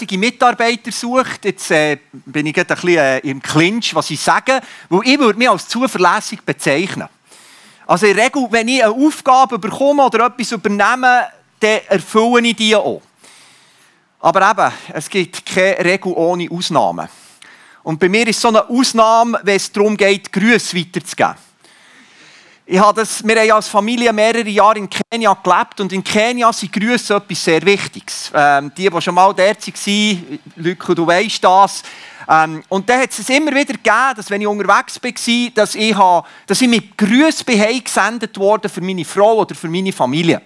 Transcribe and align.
zuverlässige 0.00 0.18
Mitarbeiter 0.18 0.92
sucht, 0.92 1.44
jetzt 1.44 1.70
äh, 1.70 1.98
bin 2.12 2.46
ich 2.46 2.54
gerade 2.54 2.74
ein 2.74 2.80
bisschen 2.80 2.98
äh, 2.98 3.18
im 3.18 3.42
Clinch, 3.42 3.94
was 3.94 4.10
ich 4.10 4.20
sage, 4.20 4.60
weil 4.88 5.00
ich 5.04 5.18
würde 5.18 5.38
mich 5.38 5.48
als 5.48 5.68
zuverlässig 5.68 6.40
bezeichnen. 6.42 7.08
Also 7.86 8.06
in 8.06 8.16
der 8.16 8.26
Regel, 8.26 8.46
wenn 8.50 8.68
ich 8.68 8.82
eine 8.82 8.94
Aufgabe 8.94 9.58
bekomme 9.58 10.04
oder 10.04 10.26
etwas 10.26 10.52
übernehme, 10.52 11.26
dann 11.60 11.80
erfülle 11.88 12.48
ich 12.48 12.56
die 12.56 12.74
auch. 12.74 13.02
Aber 14.20 14.50
eben, 14.50 14.72
es 14.94 15.08
gibt 15.08 15.44
keine 15.44 15.78
Regel 15.84 16.12
ohne 16.12 16.48
Ausnahmen. 16.50 17.08
Und 17.82 17.98
bei 17.98 18.08
mir 18.08 18.26
ist 18.26 18.40
so 18.40 18.48
eine 18.48 18.68
Ausnahme, 18.68 19.40
wenn 19.42 19.56
es 19.56 19.70
darum 19.70 19.96
geht, 19.96 20.32
Grüße 20.32 20.76
weiterzugeben. 20.76 21.49
Ich 22.72 22.78
habe 22.78 23.00
das, 23.00 23.26
wir 23.26 23.34
haben 23.34 23.50
als 23.50 23.66
Familie 23.66 24.12
mehrere 24.12 24.48
Jahre 24.48 24.78
in 24.78 24.88
Kenia 24.88 25.36
gelebt 25.42 25.80
und 25.80 25.92
in 25.92 26.04
Kenia 26.04 26.52
sind 26.52 26.72
Grüße 26.72 27.16
etwas 27.16 27.44
sehr 27.44 27.60
Wichtiges. 27.62 28.30
Ähm, 28.32 28.70
die, 28.76 28.88
die 28.88 29.00
schon 29.02 29.12
mal 29.12 29.34
dort 29.34 29.66
waren, 29.66 30.40
Lücke, 30.54 30.94
du 30.94 31.04
weißt 31.04 31.42
das. 31.42 31.82
Ähm, 32.28 32.62
und 32.68 32.88
dann 32.88 33.00
hat 33.00 33.10
es 33.10 33.28
immer 33.28 33.50
wieder 33.50 33.74
gegeben, 33.74 34.14
dass 34.14 34.30
wenn 34.30 34.40
ich 34.40 34.46
unterwegs 34.46 35.02
war, 35.02 35.50
dass 35.52 35.74
ich, 35.74 35.96
habe, 35.96 36.28
dass 36.46 36.62
ich 36.62 36.68
mit 36.68 36.96
Grüßen 36.96 37.44
gesendet 37.44 38.38
wurde 38.38 38.68
für 38.68 38.82
meine 38.82 39.04
Frau 39.04 39.38
oder 39.38 39.56
für 39.56 39.66
meine 39.66 39.92
Familie. 39.92 40.40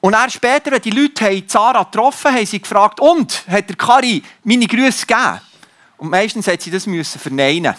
Und 0.00 0.12
dann 0.12 0.30
später, 0.30 0.70
wenn 0.70 0.80
die 0.80 0.92
Leute 0.92 1.46
Zara 1.46 1.82
getroffen 1.82 2.30
haben, 2.30 2.38
haben 2.38 2.46
sie 2.46 2.62
gefragt, 2.62 3.00
und, 3.00 3.46
hat 3.48 3.68
der 3.68 3.76
Kari 3.76 4.22
meine 4.44 4.66
Grüße 4.66 5.04
gegeben? 5.04 5.40
Und 5.98 6.08
meistens 6.08 6.48
hat 6.48 6.62
sie 6.62 6.70
das 6.70 6.86
müssen 6.86 7.18
verneinen. 7.18 7.74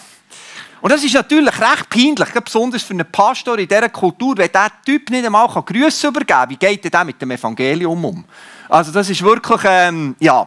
Und 0.80 0.92
das 0.92 1.02
ist 1.02 1.14
natürlich 1.14 1.60
recht 1.60 1.90
peinlich, 1.90 2.30
besonders 2.44 2.82
für 2.82 2.94
einen 2.94 3.10
Pastor 3.10 3.58
in 3.58 3.66
dieser 3.66 3.88
Kultur, 3.88 4.36
wenn 4.36 4.48
dieser 4.48 4.70
Typ 4.84 5.10
nicht 5.10 5.26
einmal 5.26 5.48
Grüße 5.48 6.06
übergeben 6.06 6.26
kann. 6.26 6.50
Wie 6.50 6.56
geht 6.56 6.92
er 6.92 7.04
mit 7.04 7.20
dem 7.20 7.30
Evangelium 7.32 8.04
um? 8.04 8.24
Also 8.68 8.92
das 8.92 9.10
ist 9.10 9.22
wirklich, 9.22 9.60
ähm, 9.64 10.14
ja. 10.20 10.46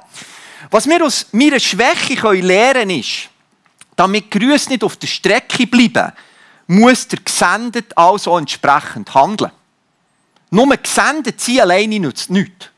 Was 0.70 0.88
wir 0.88 1.04
aus 1.06 1.28
meiner 1.32 1.60
Schwäche 1.60 2.16
können 2.16 2.44
lernen 2.44 2.92
ist, 2.92 3.30
damit 3.96 4.32
Grüße 4.32 4.70
nicht 4.70 4.84
auf 4.84 4.96
der 4.96 5.08
Strecke 5.08 5.68
bleiben, 5.68 6.14
muss 6.68 7.08
der 7.08 7.20
Gesendet 7.20 7.98
also 7.98 8.38
entsprechend 8.38 9.14
handeln. 9.14 9.52
Nur 10.50 10.78
gesendet 10.78 11.42
sein 11.42 11.60
alleine 11.60 12.00
nützt 12.00 12.30
nichts. 12.30 12.70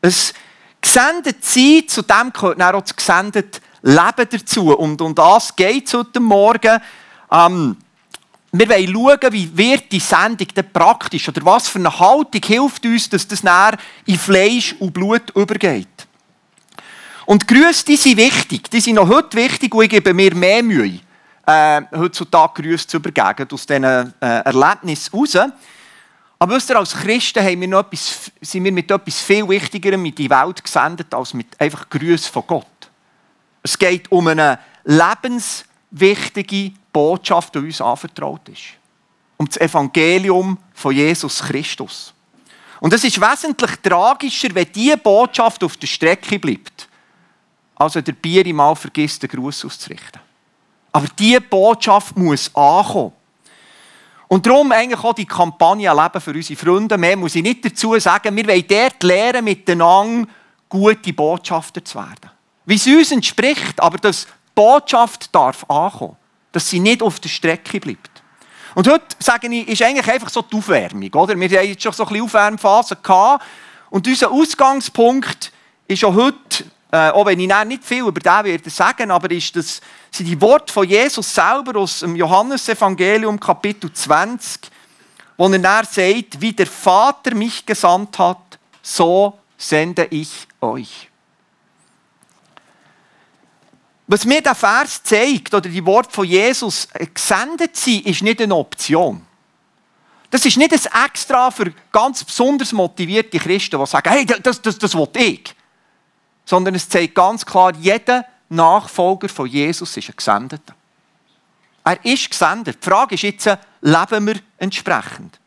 Es 0.00 0.34
gesendet 0.80 1.44
sein, 1.44 1.84
zu 1.86 2.02
dem 2.02 2.32
gehört 2.32 2.60
auch 2.62 2.80
das 2.80 2.96
gesendete 2.96 3.60
Leben 3.86 4.28
dazu. 4.30 4.76
Und 4.76 5.00
um 5.00 5.14
das 5.14 5.54
geht 5.54 5.86
es 5.86 5.94
heute 5.94 6.18
Morgen. 6.18 6.80
Ähm, 7.30 7.76
wir 8.50 8.68
wollen 8.68 8.92
schauen, 8.92 9.32
wie 9.32 9.56
wird 9.56 9.92
die 9.92 10.00
Sendung 10.00 10.48
denn 10.48 10.72
praktisch 10.72 11.28
oder 11.28 11.44
was 11.44 11.68
für 11.68 11.78
eine 11.78 11.96
Haltung 11.96 12.40
hilft 12.44 12.84
uns, 12.84 13.08
dass 13.08 13.28
das 13.28 13.44
näher 13.44 13.76
in 14.06 14.18
Fleisch 14.18 14.74
und 14.80 14.92
Blut 14.92 15.30
übergeht. 15.36 16.06
Und 17.26 17.46
Grüße, 17.46 17.84
die 17.84 17.96
sind 17.96 18.16
wichtig. 18.16 18.70
Die 18.70 18.80
sind 18.80 18.96
noch 18.96 19.08
heute 19.08 19.36
wichtig 19.36 19.74
und 19.74 19.84
ich 19.84 19.90
gebe 19.90 20.14
mir 20.14 20.34
mehr 20.34 20.62
Mühe, 20.62 21.00
äh, 21.46 21.82
heutzutage 21.96 22.62
Grüße 22.62 22.86
zu 22.88 22.96
übergeben, 22.96 23.48
aus 23.52 23.66
diesen 23.66 23.84
äh, 23.84 24.12
Erlebnissen 24.20 25.12
heraus. 25.12 25.52
Aber 26.38 26.54
wisst 26.54 26.70
ihr, 26.70 26.78
als 26.78 26.94
Christen 26.94 27.42
haben 27.42 27.60
wir 27.60 27.68
noch 27.68 27.80
etwas, 27.80 28.30
sind 28.40 28.64
wir 28.64 28.72
mit 28.72 28.90
etwas 28.90 29.20
viel 29.20 29.48
Wichtigerem 29.48 30.04
in 30.04 30.14
die 30.14 30.28
Welt 30.28 30.62
gesendet, 30.62 31.12
als 31.14 31.34
mit 31.34 31.58
einfach 31.60 31.88
Grüßen 31.88 32.32
von 32.32 32.44
Gott. 32.46 32.75
Es 33.66 33.76
geht 33.76 34.12
um 34.12 34.28
eine 34.28 34.60
lebenswichtige 34.84 36.72
Botschaft, 36.92 37.52
die 37.56 37.58
uns 37.58 37.80
anvertraut 37.80 38.48
ist. 38.48 38.62
Um 39.38 39.48
das 39.48 39.56
Evangelium 39.56 40.56
von 40.72 40.94
Jesus 40.94 41.40
Christus. 41.40 42.14
Und 42.78 42.92
es 42.92 43.02
ist 43.02 43.20
wesentlich 43.20 43.72
tragischer, 43.82 44.54
wenn 44.54 44.70
diese 44.72 44.96
Botschaft 44.96 45.64
auf 45.64 45.76
der 45.78 45.88
Strecke 45.88 46.38
bleibt, 46.38 46.88
als 47.74 47.96
wenn 47.96 48.04
der 48.04 48.12
Bier 48.12 48.54
mal 48.54 48.76
vergisst, 48.76 49.24
den 49.24 49.30
Gruß 49.30 49.64
auszurichten. 49.64 50.20
Aber 50.92 51.08
diese 51.18 51.40
Botschaft 51.40 52.16
muss 52.16 52.54
ankommen. 52.54 53.14
Und 54.28 54.46
darum 54.46 54.70
eigentlich 54.70 55.02
auch 55.02 55.12
die 55.12 55.26
Kampagne 55.26 55.92
Leben 55.92 56.20
für 56.20 56.30
unsere 56.30 56.56
Freunde. 56.56 56.96
Mehr 56.96 57.16
muss 57.16 57.34
ich 57.34 57.42
nicht 57.42 57.64
dazu 57.64 57.98
sagen. 57.98 58.36
Wir 58.36 58.46
wollen 58.46 58.64
dort 58.68 59.02
lernen, 59.02 59.44
miteinander 59.44 60.28
gute 60.68 61.12
Botschafter 61.12 61.84
zu 61.84 61.98
werden 61.98 62.35
wie 62.66 62.74
es 62.74 62.86
uns 62.86 63.12
entspricht, 63.12 63.80
aber 63.80 63.96
dass 63.98 64.26
die 64.26 64.32
Botschaft 64.54 65.34
darf 65.34 65.64
ankommen, 65.70 66.16
dass 66.52 66.68
sie 66.68 66.80
nicht 66.80 67.02
auf 67.02 67.20
der 67.20 67.28
Strecke 67.28 67.80
bleibt. 67.80 68.10
Und 68.74 68.88
heute, 68.88 69.04
sage 69.18 69.48
ich, 69.48 69.68
ist 69.68 69.82
eigentlich 69.82 70.06
einfach 70.06 70.28
so 70.28 70.42
die 70.42 70.56
Aufwärmung. 70.56 71.10
Oder? 71.14 71.38
Wir 71.38 71.48
haben 71.58 71.66
jetzt 71.66 71.82
schon 71.82 71.92
so 71.92 72.02
ein 72.02 72.08
bisschen 72.10 72.24
Aufwärmphase 72.24 72.96
gehabt. 72.96 73.42
Und 73.88 74.06
unser 74.06 74.30
Ausgangspunkt 74.30 75.50
ist 75.88 76.04
auch 76.04 76.14
heute, 76.14 76.64
äh, 76.92 77.08
auch 77.10 77.24
wenn 77.24 77.40
ich 77.40 77.50
nicht 77.64 77.84
viel 77.84 78.06
über 78.06 78.20
den 78.20 78.44
werde 78.44 78.68
sagen, 78.68 79.10
aber 79.10 79.30
ist 79.30 79.56
das, 79.56 79.80
sind 80.10 80.26
die 80.26 80.38
Worte 80.40 80.72
von 80.72 80.86
Jesus 80.86 81.34
selber 81.34 81.80
aus 81.80 82.00
dem 82.00 82.16
Johannesevangelium 82.16 83.40
Kapitel 83.40 83.90
20, 83.90 84.70
wo 85.38 85.48
er 85.48 85.58
dann 85.58 85.84
sagt, 85.84 86.40
wie 86.40 86.52
der 86.52 86.66
Vater 86.66 87.34
mich 87.34 87.64
gesandt 87.64 88.18
hat, 88.18 88.58
so 88.82 89.38
sende 89.56 90.06
ich 90.10 90.46
euch. 90.60 91.08
Was 94.06 94.24
mir 94.24 94.40
der 94.40 94.54
Vers 94.54 95.02
zeigt, 95.02 95.52
oder 95.52 95.68
die 95.68 95.84
Worte 95.84 96.10
von 96.12 96.26
Jesus, 96.26 96.88
gesendet 97.12 97.76
sein, 97.76 98.02
ist 98.04 98.22
nicht 98.22 98.40
eine 98.40 98.54
Option. 98.54 99.26
Das 100.30 100.44
ist 100.44 100.56
nicht 100.56 100.72
ein 100.72 101.04
Extra 101.04 101.50
für 101.50 101.72
ganz 101.90 102.22
besonders 102.22 102.72
motivierte 102.72 103.38
Christen, 103.38 103.78
die 103.78 103.86
sagen, 103.86 104.10
hey, 104.10 104.26
das, 104.26 104.62
das, 104.62 104.78
das 104.78 104.94
will 104.94 105.08
ich. 105.14 105.54
Sondern 106.44 106.74
es 106.74 106.88
zeigt 106.88 107.14
ganz 107.14 107.44
klar, 107.44 107.72
jeder 107.80 108.24
Nachfolger 108.48 109.28
von 109.28 109.48
Jesus 109.48 109.96
ist 109.96 110.08
ein 110.08 110.16
Gesendeter. 110.16 110.74
Er 111.84 112.04
ist 112.04 112.30
gesendet. 112.30 112.78
Die 112.80 112.88
Frage 112.88 113.14
ist 113.14 113.22
jetzt, 113.22 113.46
leben 113.80 114.26
wir 114.26 114.40
entsprechend? 114.58 115.38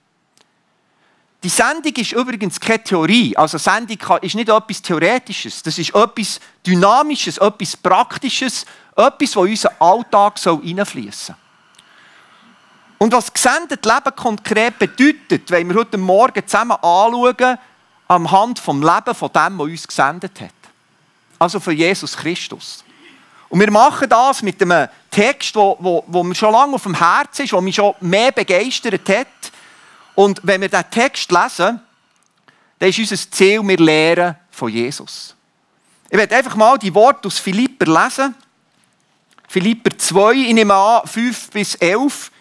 Die 1.42 1.50
Sendung 1.50 1.94
ist 1.94 2.12
übrigens 2.12 2.60
keine 2.60 2.84
Theorie. 2.84 3.36
Also 3.38 3.58
Sendung 3.58 3.98
ist 4.22 4.36
nicht 4.36 4.50
etwas 4.50 4.82
Theoretisches. 4.82 5.64
Das 5.64 5.78
ist 5.78 5.96
etwas 5.96 6.40
Dynamisches, 6.66 7.38
etwas 7.38 7.78
Praktisches, 7.78 8.66
etwas, 8.96 9.32
das 9.32 9.36
in 9.36 9.42
unseren 9.42 9.76
Alltag 9.80 10.40
hineinfließen 10.40 11.36
soll. 11.36 11.36
Und 12.98 13.14
was 13.14 13.34
gesendet 13.34 13.86
Leben 13.86 14.16
konkret 14.18 14.78
bedeutet, 14.78 15.50
wenn 15.50 15.70
wir 15.70 15.78
heute 15.78 15.98
Morgen 15.98 16.46
zusammen 16.46 16.74
anschauen, 16.82 17.58
am 18.10 18.30
Hand 18.30 18.60
vom 18.60 18.82
Leben 18.82 19.16
von 19.16 19.32
dem, 19.32 19.58
der 19.58 19.66
uns 19.68 19.88
gesendet 19.88 20.42
hat. 20.42 20.50
Also 21.38 21.62
von 21.62 21.74
Jesus 21.74 22.18
Christus. 22.18 22.84
Und 23.48 23.62
wir 23.62 23.72
machen 23.72 24.10
das 24.10 24.42
mit 24.42 24.62
einem 24.62 24.90
Text, 25.10 25.56
der, 25.56 25.76
wo, 25.80 26.04
wo 26.08 26.24
mir 26.24 26.36
schon 26.36 26.52
lange 26.52 26.74
auf 26.74 26.84
dem 26.84 26.96
Herzen 26.96 27.46
ist, 27.46 27.54
der 27.54 27.62
mich 27.62 27.76
schon 27.76 27.96
mehr 28.02 28.34
begeistert 28.34 29.08
hat 29.08 29.49
und 30.16 30.42
wenn 30.44 30.62
wir 30.62 30.70
diesen 30.70 30.90
Text 30.90 31.32
lesen, 31.32 31.82
dann 32.80 32.90
ist 32.90 33.00
unser 33.00 33.32
Ziel, 33.32 33.62
wir 33.68 33.78
lernen 33.78 34.36
von 34.52 34.70
Jesus. 34.70 35.36
Ich 36.10 36.18
werde 36.18 36.36
einfach 36.36 36.56
mal 36.56 36.78
die 36.78 36.94
Worte 36.94 37.28
aus 37.28 37.40
Philipper 37.40 37.86
lesen. 37.86 38.36
Philipper 39.48 39.98
2, 39.98 40.34
ich 40.34 40.54
nehme 40.54 40.74
an, 40.74 41.08
5 41.08 41.52
bis 41.52 41.76
11. 41.76 42.32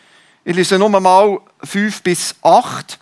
Ich 0.45 0.57
lese 0.57 0.79
nur 0.79 0.89
mal 0.89 1.41
5 1.65 2.03
bis 2.03 2.35
8. 2.43 2.99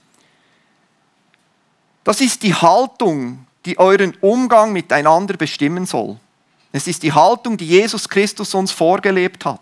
Das 2.05 2.21
ist 2.21 2.43
die 2.43 2.55
Haltung, 2.55 3.47
die 3.65 3.78
euren 3.78 4.16
Umgang 4.21 4.72
miteinander 4.72 5.37
bestimmen 5.37 5.87
soll. 5.87 6.16
Es 6.72 6.87
ist 6.87 7.03
die 7.03 7.12
Haltung, 7.12 7.56
die 7.56 7.66
Jesus 7.66 8.09
Christus 8.09 8.55
uns 8.55 8.71
vorgelebt 8.71 9.44
hat. 9.44 9.60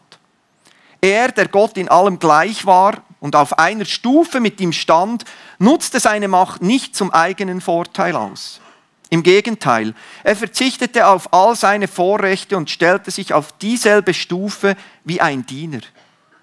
Er, 1.00 1.30
der 1.30 1.48
Gott 1.48 1.76
in 1.76 1.88
allem 1.88 2.18
gleich 2.18 2.66
war 2.66 3.03
und 3.24 3.36
auf 3.36 3.58
einer 3.58 3.86
Stufe 3.86 4.38
mit 4.38 4.60
ihm 4.60 4.70
stand, 4.70 5.24
nutzte 5.58 5.98
seine 5.98 6.28
Macht 6.28 6.60
nicht 6.60 6.94
zum 6.94 7.10
eigenen 7.10 7.62
Vorteil 7.62 8.16
aus. 8.16 8.60
Im 9.08 9.22
Gegenteil, 9.22 9.94
er 10.22 10.36
verzichtete 10.36 11.06
auf 11.06 11.32
all 11.32 11.56
seine 11.56 11.88
Vorrechte 11.88 12.54
und 12.54 12.68
stellte 12.68 13.10
sich 13.10 13.32
auf 13.32 13.52
dieselbe 13.52 14.12
Stufe 14.12 14.76
wie 15.04 15.22
ein 15.22 15.46
Diener. 15.46 15.80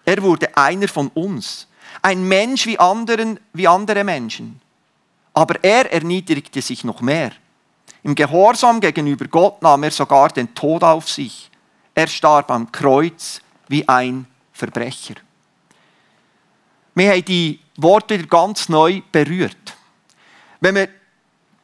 Er 0.06 0.24
wurde 0.24 0.58
einer 0.58 0.88
von 0.88 1.10
uns, 1.10 1.68
ein 2.02 2.28
Mensch 2.28 2.66
wie, 2.66 2.80
anderen, 2.80 3.40
wie 3.54 3.68
andere 3.68 4.04
Menschen. 4.04 4.60
Aber 5.36 5.64
er 5.64 5.94
erniedrigte 5.94 6.64
sich 6.64 6.84
noch 6.84 7.02
mehr. 7.02 7.32
Im 8.02 8.16
Gehorsam 8.16 8.80
gegenüber 8.80 9.28
Gott 9.28 9.62
nahm 9.62 9.84
er 9.84 9.92
sogar 9.92 10.30
den 10.30 10.56
Tod 10.56 10.84
auf 10.84 11.08
sich. 11.08 11.52
Er 11.94 12.08
starb 12.08 12.50
am 12.50 12.72
Kreuz 12.72 13.40
wie 13.68 13.88
ein 13.88 14.26
Verbrecher. 14.52 15.14
Wir 16.96 17.12
haben 17.12 17.26
die 17.26 17.60
Worte 17.78 18.18
wieder 18.18 18.28
ganz 18.28 18.70
neu 18.70 19.02
berührt. 19.12 19.78
Wenn 20.60 20.76
man 20.76 20.88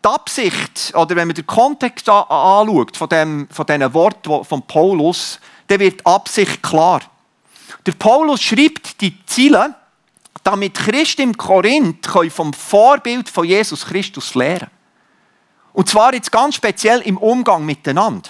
die 0.03 0.07
Absicht 0.07 0.93
oder 0.95 1.15
wenn 1.15 1.27
man 1.27 1.35
den 1.35 1.45
Kontext 1.45 2.07
anschaut 2.09 2.95
von, 2.95 3.09
dem, 3.09 3.47
von 3.51 3.65
diesen 3.65 3.93
Worten 3.93 4.43
von 4.45 4.61
Paulus, 4.63 5.39
dann 5.67 5.79
wird 5.79 5.99
die 5.99 6.05
Absicht 6.05 6.63
klar. 6.63 7.01
Der 7.85 7.91
Paulus 7.91 8.41
schreibt 8.41 9.01
die 9.01 9.23
Ziele, 9.25 9.75
damit 10.43 10.75
Christen 10.75 11.21
im 11.23 11.37
Korinth 11.37 12.07
vom 12.29 12.53
Vorbild 12.53 13.29
von 13.29 13.45
Jesus 13.45 13.85
Christus 13.85 14.33
lernen 14.33 14.69
Und 15.73 15.89
zwar 15.89 16.13
jetzt 16.13 16.31
ganz 16.31 16.55
speziell 16.55 17.01
im 17.01 17.17
Umgang 17.17 17.65
miteinander. 17.65 18.29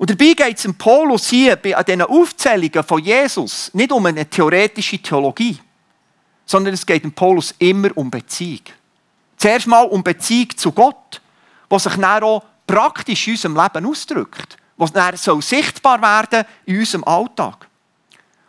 Und 0.00 0.08
dabei 0.08 0.32
geht 0.32 0.58
es 0.58 0.72
Paulus 0.78 1.28
hier 1.28 1.56
bei 1.56 1.74
diesen 1.82 2.00
Aufzählungen 2.00 2.82
von 2.82 3.04
Jesus 3.04 3.70
nicht 3.74 3.92
um 3.92 4.06
eine 4.06 4.24
theoretische 4.24 4.96
Theologie, 4.96 5.58
sondern 6.46 6.72
es 6.72 6.86
geht 6.86 7.04
im 7.04 7.12
Paulus 7.12 7.54
immer 7.58 7.94
um 7.94 8.10
Beziehung. 8.10 8.62
Zuerst 9.36 9.66
mal 9.66 9.82
um 9.82 10.02
Beziehung 10.02 10.56
zu 10.56 10.72
Gott, 10.72 11.20
was 11.68 11.82
sich 11.82 11.96
dann 11.96 12.22
auch 12.22 12.42
praktisch 12.66 13.26
in 13.26 13.34
unserem 13.34 13.56
Leben 13.56 13.84
ausdrückt, 13.84 14.56
was 14.78 14.90
dann 14.90 15.18
soll 15.18 15.42
sichtbar 15.42 16.00
werden 16.00 16.48
in 16.64 16.78
unserem 16.78 17.04
Alltag. 17.04 17.68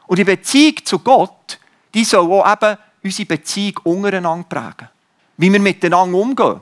Und 0.07 0.19
die 0.19 0.23
Beziehung 0.23 0.77
zu 0.85 0.99
Gott, 0.99 1.59
die 1.93 2.05
soll 2.05 2.31
auch 2.31 2.49
eben 2.49 2.77
unsere 3.03 3.25
Beziehung 3.25 3.77
untereinander 3.83 4.47
prägen. 4.47 4.89
Wie 5.35 5.51
wir 5.51 5.59
miteinander 5.59 6.17
umgehen, 6.17 6.61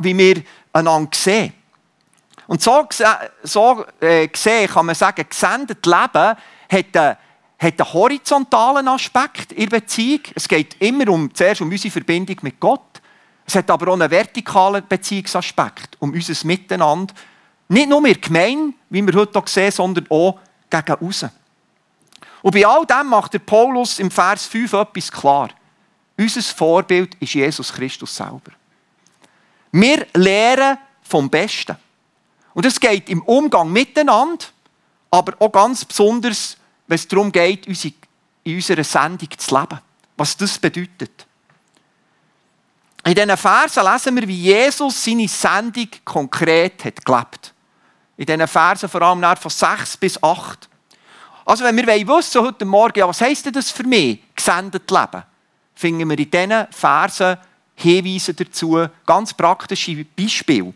wie 0.00 0.18
wir 0.18 0.42
einander 0.74 1.16
sehen. 1.16 1.54
Und 2.50 2.60
so, 2.60 2.84
so 3.44 3.84
äh, 4.00 4.26
gesehen 4.26 4.68
kann 4.68 4.84
man 4.84 4.96
sagen, 4.96 5.24
gesendet 5.28 5.86
Leben 5.86 5.94
hat 5.94 6.36
einen, 6.96 7.16
hat 7.56 7.80
einen 7.80 7.92
horizontalen 7.92 8.88
Aspekt 8.88 9.52
in 9.52 9.68
der 9.68 9.78
Beziehung. 9.78 10.22
Es 10.34 10.48
geht 10.48 10.74
immer 10.80 11.08
um, 11.10 11.32
zuerst 11.32 11.60
um 11.60 11.70
unsere 11.70 11.92
Verbindung 11.92 12.38
mit 12.42 12.58
Gott. 12.58 13.00
Es 13.46 13.54
hat 13.54 13.70
aber 13.70 13.86
auch 13.86 13.92
einen 13.92 14.10
vertikalen 14.10 14.82
Beziehungsaspekt, 14.88 15.96
um 16.00 16.12
unser 16.12 16.44
Miteinander. 16.44 17.14
Nicht 17.68 17.88
nur 17.88 18.00
mit 18.00 18.20
Gemeinde, 18.20 18.74
wie 18.88 19.06
wir 19.06 19.14
heute 19.14 19.38
auch 19.38 19.46
sehen, 19.46 19.70
sondern 19.70 20.08
auch 20.10 20.40
gegen 20.68 21.06
außen. 21.06 21.30
Und 22.42 22.52
bei 22.52 22.66
all 22.66 22.84
dem 22.84 23.06
macht 23.10 23.32
der 23.32 23.38
Paulus 23.38 24.00
im 24.00 24.10
Vers 24.10 24.46
5 24.46 24.72
etwas 24.72 25.12
klar. 25.12 25.50
Unser 26.18 26.42
Vorbild 26.42 27.14
ist 27.20 27.32
Jesus 27.32 27.72
Christus 27.72 28.16
selber. 28.16 28.50
Wir 29.70 30.04
lehren 30.14 30.78
vom 31.00 31.30
Besten. 31.30 31.76
Und 32.54 32.66
es 32.66 32.80
geht 32.80 33.08
im 33.08 33.22
Umgang 33.22 33.70
miteinander, 33.70 34.46
aber 35.10 35.34
auch 35.38 35.52
ganz 35.52 35.84
besonders, 35.84 36.56
wenn 36.86 36.94
es 36.96 37.06
darum 37.06 37.30
geht, 37.30 37.66
in 37.66 38.54
unserer 38.56 38.84
Sendung 38.84 39.28
zu 39.36 39.54
leben. 39.54 39.80
Was 40.16 40.36
das 40.36 40.58
bedeutet. 40.58 41.26
In 43.04 43.14
diesen 43.14 43.36
Versen 43.36 43.84
lesen 43.84 44.16
wir, 44.16 44.28
wie 44.28 44.42
Jesus 44.42 45.04
seine 45.04 45.28
Sendung 45.28 45.88
konkret 46.04 46.84
hat 46.84 47.04
gelebt. 47.04 47.54
In 48.16 48.26
diesen 48.26 48.46
Versen 48.46 48.88
vor 48.88 49.02
allem 49.02 49.36
von 49.36 49.50
6 49.50 49.96
bis 49.96 50.22
8. 50.22 50.68
Also 51.46 51.64
wenn 51.64 51.76
wir 51.76 51.86
wissen 51.86 52.42
heute 52.42 52.64
Morgen, 52.64 52.98
ja, 52.98 53.08
was 53.08 53.22
heisst 53.22 53.46
denn 53.46 53.54
das 53.54 53.70
für 53.70 53.84
mich, 53.84 54.20
gesendet 54.36 54.90
leben, 54.90 55.22
finden 55.74 56.10
wir 56.10 56.18
in 56.18 56.30
diesen 56.30 56.66
Versen 56.70 57.38
Hinweise 57.74 58.34
dazu, 58.34 58.86
ganz 59.06 59.32
praktische 59.32 60.04
Beispiele. 60.04 60.74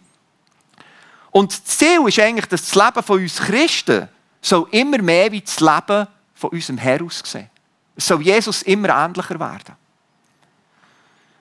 Und 1.36 1.50
das 1.50 1.64
Ziel 1.64 2.00
ist 2.06 2.20
eigentlich, 2.20 2.46
dass 2.46 2.70
das 2.70 2.74
Leben 2.76 3.02
von 3.02 3.20
uns 3.20 3.38
Christen 3.38 4.08
soll 4.40 4.68
immer 4.70 4.98
mehr 4.98 5.32
wie 5.32 5.40
das 5.40 5.58
Leben 5.58 6.06
von 6.32 6.50
unserem 6.50 6.78
Herr 6.78 7.02
aussehen. 7.02 7.50
Es 7.96 8.06
soll 8.06 8.22
Jesus 8.22 8.62
immer 8.62 8.90
ähnlicher 8.90 9.40
werden. 9.40 9.74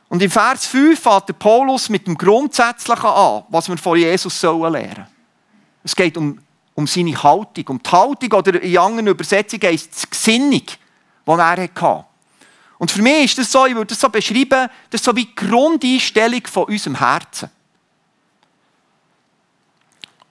Und 0.10 0.24
im 0.24 0.31
Vers 0.31 0.66
5 0.66 1.00
fährt 1.00 1.30
der 1.30 1.34
Paulus 1.34 1.90
mit 1.90 2.07
dem 2.07 2.18
Grundsätzlichen 2.18 3.06
an, 3.06 3.44
was 3.50 3.69
wir 3.69 3.78
von 3.78 4.00
Jesus 4.00 4.40
sollen 4.40 4.74
lernen. 4.74 5.06
Es 5.84 5.96
geht 5.96 6.18
um, 6.18 6.39
um 6.74 6.88
seine 6.88 7.22
Haltung, 7.22 7.66
um 7.68 7.84
die 7.84 7.92
Haltung 7.92 8.31
oder 8.31 8.63
in 8.63 8.78
anderen 8.80 9.07
Übersetzungen 9.10 9.62
heisst 9.62 9.94
es 9.94 10.01
die 10.01 10.10
Gesinnung, 10.10 10.63
die 10.63 11.31
er 11.31 11.57
hatte. 11.62 12.06
Und 12.80 12.89
für 12.89 13.04
mich 13.04 13.25
ist 13.25 13.38
das 13.38 13.51
so, 13.51 13.68
ich 13.68 13.75
würde 13.75 13.89
das 13.89 14.00
so 14.00 14.10
beschreiben, 14.10 14.69
das 14.89 15.01
ist 15.01 15.06
so 15.06 15.16
wie 15.16 15.25
die 15.25 15.36
Grundeinstellung 15.36 16.42
von 16.48 16.63
unserem 16.63 16.98
Herzen. 16.98 17.51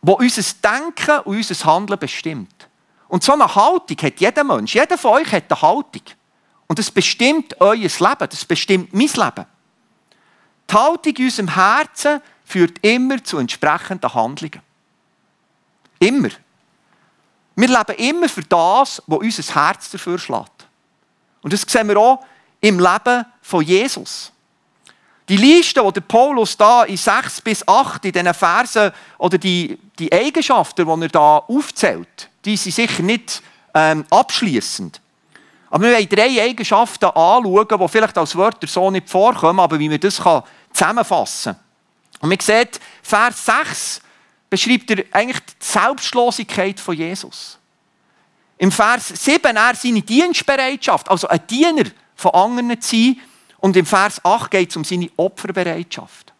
Wo 0.03 0.15
unser 0.15 0.43
Denken 0.63 1.21
und 1.21 1.37
unser 1.37 1.65
Handeln 1.65 1.99
bestimmt. 1.99 2.69
Und 3.09 3.23
so 3.23 3.33
eine 3.33 3.55
Haltung 3.55 3.97
hat 4.03 4.21
jeder 4.21 4.45
Mensch, 4.45 4.75
jeder 4.75 4.99
von 4.99 5.13
euch 5.13 5.31
hat 5.33 5.51
eine 5.51 5.63
Haltung. 5.63 6.03
Und 6.67 6.79
das 6.79 6.91
bestimmt 6.91 7.61
euer 7.61 7.75
Leben, 7.75 8.29
das 8.31 8.45
bestimmt 8.45 8.93
mein 8.93 9.09
Leben. 9.09 9.47
Die 10.71 10.75
Haltung 10.75 11.15
in 11.15 11.25
unserem 11.25 11.55
Herzen 11.55 12.21
führt 12.45 12.79
immer 12.83 13.23
zu 13.23 13.39
entsprechenden 13.39 14.13
Handlungen. 14.13 14.63
Immer. 15.99 16.31
Wir 17.55 17.69
leben 17.69 17.97
immer 17.99 18.29
für 18.29 18.43
das, 18.43 19.03
was 19.07 19.19
unser 19.19 19.55
Herz 19.55 19.91
dafür 19.91 20.19
schlägt. 20.19 20.67
Und 21.43 21.53
das 21.53 21.63
sehen 21.63 21.89
wir 21.89 21.99
auch 21.99 22.25
im 22.61 22.79
Leben 22.79 23.27
von 23.43 23.63
Jesus. 23.63 24.32
Die 25.29 25.37
Liste, 25.37 25.83
die 25.95 26.01
Paulus 26.01 26.57
da 26.57 26.85
in 26.85 26.97
6 26.97 27.41
bis 27.43 27.67
8 27.67 28.05
in 28.05 28.13
diesen 28.13 28.35
Versen 28.35 28.91
oder 29.19 29.39
die, 29.39 29.79
die 29.99 30.13
Eigenschaften, 30.13 30.85
die 30.85 31.05
er 31.05 31.09
da 31.09 31.39
aufzählt, 31.39 32.29
die 32.45 32.57
sind 32.57 32.75
sicher 32.75 33.03
nicht 33.03 33.43
ähm, 33.75 34.05
abschließend. 34.11 35.01
Aber 35.71 35.85
wir 35.85 35.95
wollen 35.95 36.09
drei 36.09 36.43
Eigenschaften 36.43 37.07
anschauen, 37.07 37.67
die 37.69 37.89
vielleicht 37.89 38.19
als 38.19 38.37
Wörter 38.37 38.67
so 38.67 38.91
nicht 38.91 39.09
vorkommen, 39.09 39.61
aber 39.61 39.79
wie 39.79 39.89
man 39.89 40.01
das 40.01 40.21
kann 40.21 40.43
zusammenfassen 40.73 41.55
kann. 41.55 41.63
Und 42.21 42.29
man 42.29 42.41
sieht, 42.41 42.79
Vers 43.03 43.45
6 43.47 44.03
beschreibt 44.51 44.91
er 44.91 45.05
eigentlich 45.13 45.41
die 45.41 45.65
Selbstlosigkeit 45.65 46.79
von 46.79 46.95
Jesus. 46.95 47.59
Im 48.59 48.71
Vers 48.71 49.09
7 49.09 49.57
er 49.57 49.75
seine 49.75 50.03
Dienstbereitschaft, 50.03 51.09
also 51.09 51.27
ein 51.27 51.47
Diener 51.49 51.85
von 52.15 52.33
anderen 52.33 52.81
zu 52.81 52.97
sein. 52.97 53.21
Und 53.63 53.77
im 53.77 53.87
Vers 53.87 54.21
8 54.25 54.51
geht 54.51 54.71
es 54.71 54.77
um 54.77 54.83
seine 54.83 55.09
Opferbereitschaft. 55.17 56.33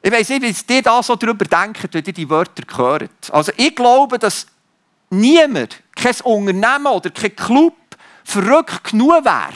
Ich 0.00 0.12
weiß 0.12 0.28
nicht, 0.28 0.68
wie 0.68 0.74
ihr 0.76 0.82
da 0.82 1.02
so 1.02 1.16
darüber 1.16 1.44
denkt, 1.44 1.92
wenn 1.92 2.04
ihr 2.04 2.12
die 2.12 2.30
Wörter 2.30 2.62
hört. 2.76 3.32
Also 3.32 3.50
ich 3.56 3.74
glaube, 3.74 4.16
dass 4.16 4.46
niemand, 5.10 5.82
kein 5.96 6.14
Unternehmen 6.22 6.86
oder 6.86 7.10
kein 7.10 7.34
Club 7.34 7.74
verrückt 8.22 8.84
genug 8.84 9.24
wäre, 9.24 9.52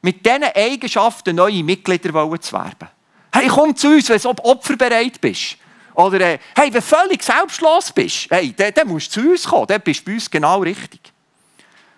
mit 0.00 0.24
diesen 0.24 0.42
Eigenschaften 0.42 1.36
neue 1.36 1.62
Mitglieder 1.62 2.08
zu 2.40 2.52
werben. 2.54 2.88
Hey, 3.30 3.48
komm 3.48 3.76
zu 3.76 3.88
uns, 3.88 4.08
wenn 4.08 4.18
du 4.18 4.30
opferbereit 4.42 5.20
bist. 5.20 5.58
Oder 5.96 6.20
äh, 6.22 6.38
hey, 6.56 6.72
wenn 6.72 6.80
du 6.80 6.82
völlig 6.82 7.22
selbstlos 7.22 7.92
bist, 7.92 8.26
hey, 8.30 8.54
dann, 8.56 8.72
dann 8.72 8.88
musst 8.88 9.14
du 9.14 9.20
zu 9.20 9.30
uns 9.30 9.44
kommen, 9.44 9.66
dann 9.66 9.82
bist 9.82 10.00
du 10.00 10.04
bei 10.06 10.14
uns 10.14 10.30
genau 10.30 10.62
richtig. 10.62 11.12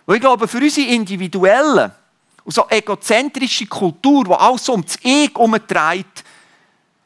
Und 0.06 0.16
ich 0.16 0.20
glaube, 0.20 0.48
für 0.48 0.58
unsere 0.58 0.88
individuelle 0.88 2.01
und 2.44 2.52
so 2.52 2.66
egozentrische 2.68 3.66
Kultur, 3.66 4.24
die 4.24 4.32
alles 4.32 4.68
um 4.68 4.82
das 4.82 4.98
Ich 5.02 5.30
herumtreibt, 5.34 6.24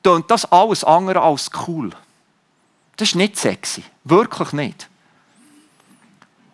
tönt 0.03 0.31
das 0.31 0.51
alles 0.51 0.85
andere 0.85 1.21
als 1.21 1.51
cool. 1.67 1.91
Das 2.97 3.09
ist 3.09 3.15
nicht 3.15 3.37
sexy. 3.37 3.83
Wirklich 4.05 4.53
nicht. 4.53 4.89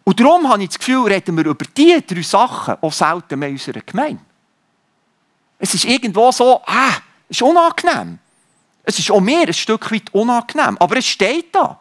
Und 0.05 0.19
darum 0.19 0.49
habe 0.49 0.63
ich 0.63 0.71
das 0.71 0.79
Gefühl, 0.79 1.07
reden 1.07 1.37
wir 1.37 1.47
über 1.47 1.65
diese 1.77 2.03
drei 2.03 2.23
Sachen 2.23 2.77
auch 2.81 2.93
selten 2.93 3.39
mehr 3.39 3.51
in 3.51 3.55
unserer 3.55 3.81
Gemeinde. 3.81 4.23
Es 5.59 5.75
ist 5.75 5.85
irgendwo 5.85 6.33
so, 6.33 6.61
ah, 6.67 6.97
es 7.29 7.37
ist 7.37 7.43
unangenehm. 7.43 8.19
Es 8.83 8.99
ist 8.99 9.11
auch 9.13 9.21
mir 9.21 9.47
ein 9.47 9.55
Stück 9.55 9.93
weit 9.93 10.13
unangenehm, 10.13 10.77
aber 10.79 10.97
es 10.97 11.07
steht 11.07 11.55
da. 11.55 11.79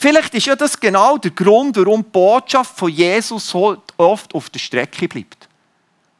Vielleicht 0.00 0.34
ist 0.34 0.46
ja 0.46 0.56
das 0.56 0.80
genau 0.80 1.18
der 1.18 1.30
Grund, 1.32 1.76
warum 1.76 2.02
die 2.02 2.08
Botschaft 2.08 2.74
von 2.78 2.88
Jesus 2.88 3.50
so 3.50 3.76
oft 3.98 4.34
auf 4.34 4.48
der 4.48 4.58
Strecke 4.58 5.06
bleibt. 5.06 5.46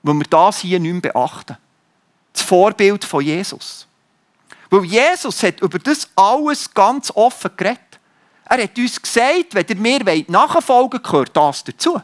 Weil 0.02 0.16
wir 0.16 0.26
das 0.28 0.58
hier 0.58 0.78
nicht 0.78 0.92
mehr 0.92 1.00
beachten. 1.00 1.56
Das 2.30 2.42
Vorbild 2.42 3.02
von 3.06 3.24
Jesus. 3.24 3.86
Weil 4.68 4.84
Jesus 4.84 5.42
hat 5.42 5.62
über 5.62 5.78
das 5.78 6.10
alles 6.14 6.74
ganz 6.74 7.10
offen 7.14 7.52
geredet. 7.56 7.98
Er 8.44 8.64
hat 8.64 8.76
uns 8.76 9.00
gesagt, 9.00 9.54
wenn 9.54 9.66
ihr 9.66 9.76
mir 10.04 10.24
nachfolgen 10.28 11.02
gehört 11.02 11.34
das 11.34 11.64
dazu. 11.64 12.02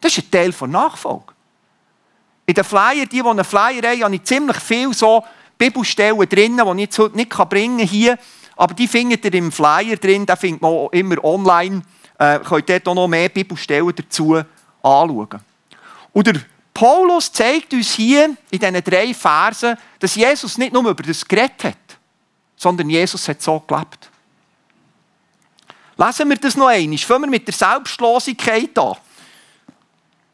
Das 0.00 0.16
ist 0.16 0.24
ein 0.24 0.30
Teil 0.30 0.50
der 0.50 0.66
Nachfolge. 0.66 1.34
In 2.46 2.54
den 2.54 2.64
Flyer, 2.64 3.04
die, 3.04 3.20
die 3.20 3.22
einen 3.22 3.44
Flyer 3.44 3.82
haben, 3.82 4.02
habe 4.02 4.14
ich 4.14 4.24
ziemlich 4.24 4.56
viele 4.60 4.94
so 4.94 5.22
Bibelstellen 5.58 6.26
drin, 6.26 6.56
die 6.56 6.72
ich 6.72 6.78
jetzt 6.78 6.98
heute 6.98 7.16
nicht 7.16 7.36
bringen 7.50 7.78
kann 7.80 7.86
hier. 7.86 8.18
Aber 8.56 8.74
die 8.74 8.88
findet 8.88 9.24
ihr 9.24 9.34
im 9.34 9.52
Flyer 9.52 9.96
drin, 9.96 10.24
den 10.26 10.36
findet 10.36 10.62
man 10.62 10.72
auch 10.72 10.92
immer 10.92 11.22
online. 11.22 11.82
Äh, 12.18 12.40
könnt 12.40 12.68
dort 12.68 12.86
noch 12.86 13.06
mehr 13.06 13.28
Bibelstellen 13.28 13.92
dazu 13.94 14.34
anschauen. 14.82 15.40
Und 16.12 16.26
der 16.26 16.40
Paulus 16.72 17.30
zeigt 17.32 17.72
uns 17.72 17.92
hier 17.92 18.36
in 18.50 18.58
diesen 18.58 18.84
drei 18.84 19.14
Versen, 19.14 19.76
dass 19.98 20.14
Jesus 20.14 20.58
nicht 20.58 20.72
nur 20.72 20.88
über 20.88 21.02
das 21.02 21.26
geredet 21.26 21.64
hat, 21.64 21.98
sondern 22.56 22.88
Jesus 22.90 23.28
hat 23.28 23.40
so 23.40 23.60
gelebt. 23.60 24.10
Lesen 25.96 26.28
wir 26.28 26.36
das 26.36 26.56
noch 26.56 26.68
einmal. 26.68 26.98
Fangen 26.98 27.22
wir 27.22 27.30
mit 27.30 27.46
der 27.46 27.54
Selbstlosigkeit 27.54 28.78
an. 28.78 28.96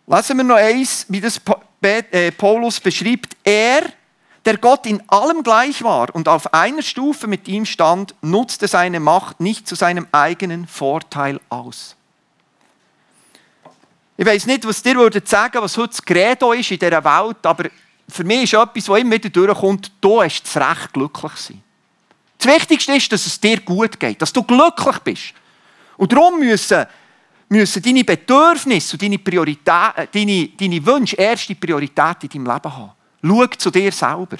Lesen 0.07 0.37
wir 0.37 0.45
noch 0.45 0.57
eins, 0.57 1.07
wie 1.09 1.21
das 1.21 1.41
äh, 1.81 2.33
Paulus 2.33 2.81
beschreibt. 2.81 3.37
Er, 3.45 3.85
der 4.45 4.59
Gott 4.59 4.87
in 4.87 5.03
allem 5.09 5.43
gleich 5.43 5.83
war 5.83 6.15
und 6.15 6.29
auf 6.29 6.53
einer 6.53 6.83
Stufe 6.83 7.27
mit 7.27 7.47
ihm 7.49 7.65
stand, 7.65 8.15
nutzte 8.23 8.67
seine 8.67 8.99
Macht 8.99 9.41
nicht 9.41 9.69
zu 9.69 9.75
seinem 9.75 10.07
eigenen 10.11 10.67
Vorteil 10.67 11.41
aus. 11.49 11.97
Ich 14.17 14.27
weiß 14.27 14.47
nicht, 14.47 14.67
was 14.67 14.83
dir 14.83 14.97
würde 14.97 15.23
sagen, 15.25 15.63
was 15.63 15.77
heute 15.77 15.89
das 15.91 16.05
Credo 16.05 16.53
ist 16.53 16.71
in 16.71 16.79
dieser 16.79 17.05
Welt, 17.05 17.45
aber 17.45 17.71
für 18.09 18.25
mich 18.25 18.43
ist 18.45 18.55
etwas, 18.55 18.89
was 18.89 19.01
immer 19.01 19.13
wieder 19.13 19.31
durchkommt, 19.31 19.91
du 20.01 20.23
hast 20.23 20.43
das 20.43 20.57
Recht, 20.57 20.93
glücklich 20.93 21.35
zu 21.35 21.53
sein. 21.53 21.63
Das 22.39 22.53
Wichtigste 22.53 22.93
ist, 22.95 23.13
dass 23.13 23.25
es 23.25 23.39
dir 23.39 23.61
gut 23.61 23.99
geht, 23.99 24.21
dass 24.21 24.33
du 24.33 24.43
glücklich 24.43 24.99
bist. 24.99 25.35
Und 25.97 26.13
darum 26.13 26.41
müssen, 26.41 26.85
müssen 27.49 27.83
deine 27.83 28.05
Bedürfnisse 28.05 28.97
und 28.97 29.03
deine, 29.03 29.19
Priorität, 29.19 29.97
äh, 29.97 30.07
deine, 30.13 30.49
deine 30.49 30.85
Wünsche 30.85 31.17
erste 31.17 31.55
Priorität 31.55 32.25
in 32.25 32.31
deinem 32.31 32.55
Leben 32.55 32.77
haben. 32.77 32.93
Schau 33.25 33.47
zu 33.47 33.71
dir 33.71 33.93
selber. 33.93 34.39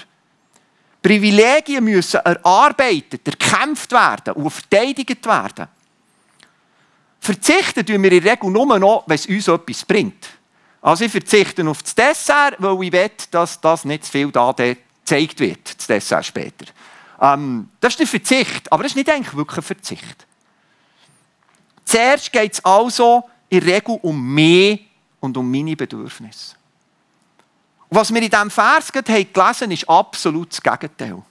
Privilegien 1.01 1.83
müssen 1.83 2.21
erarbeitet, 2.21 3.27
erkämpft 3.27 3.91
werden 3.91 4.33
und 4.33 4.49
verteidigt 4.49 5.25
werden. 5.25 5.67
Verzichten 7.19 7.85
tun 7.85 8.03
wir 8.03 8.11
in 8.11 8.21
der 8.21 8.31
Regel 8.31 8.49
nur 8.49 8.79
noch, 8.79 9.03
wenn 9.07 9.15
es 9.15 9.25
uns 9.25 9.47
etwas 9.47 9.85
bringt. 9.85 10.29
Also 10.81 11.05
ich 11.05 11.11
verzichte 11.11 11.65
auf 11.67 11.81
das 11.81 11.95
Dessert, 11.95 12.55
weil 12.59 12.83
ich 12.83 12.91
will, 12.91 13.11
dass 13.31 13.59
das 13.59 13.85
nicht 13.85 14.05
zu 14.05 14.11
viel 14.11 14.31
da 14.31 14.51
gezeigt 14.51 15.39
wird, 15.39 15.77
das 15.77 15.87
Dessert 15.87 16.25
später. 16.25 16.65
Ähm, 17.21 17.69
das 17.79 17.93
ist 17.93 17.99
der 17.99 18.07
Verzicht, 18.07 18.71
aber 18.71 18.83
das 18.83 18.91
ist 18.91 18.95
nicht 18.97 19.09
eigentlich 19.09 19.35
wirklich 19.35 19.57
ein 19.57 19.63
Verzicht. 19.63 20.27
Zuerst 21.85 22.31
geht 22.31 22.53
es 22.53 22.65
also 22.65 23.23
in 23.49 23.61
der 23.61 23.75
Regel 23.75 23.99
um 24.01 24.33
mich 24.33 24.85
und 25.19 25.37
um 25.37 25.49
meine 25.49 25.75
Bedürfnisse. 25.75 26.55
Was 27.95 28.11
wir 28.11 28.21
in 28.23 28.29
diesem 28.29 28.49
Vers 28.49 28.91
haben 28.95 29.33
gelesen 29.33 29.71
ist 29.71 29.87
absolut 29.87 30.51
das 30.51 30.63
Gegenteil. 30.63 31.21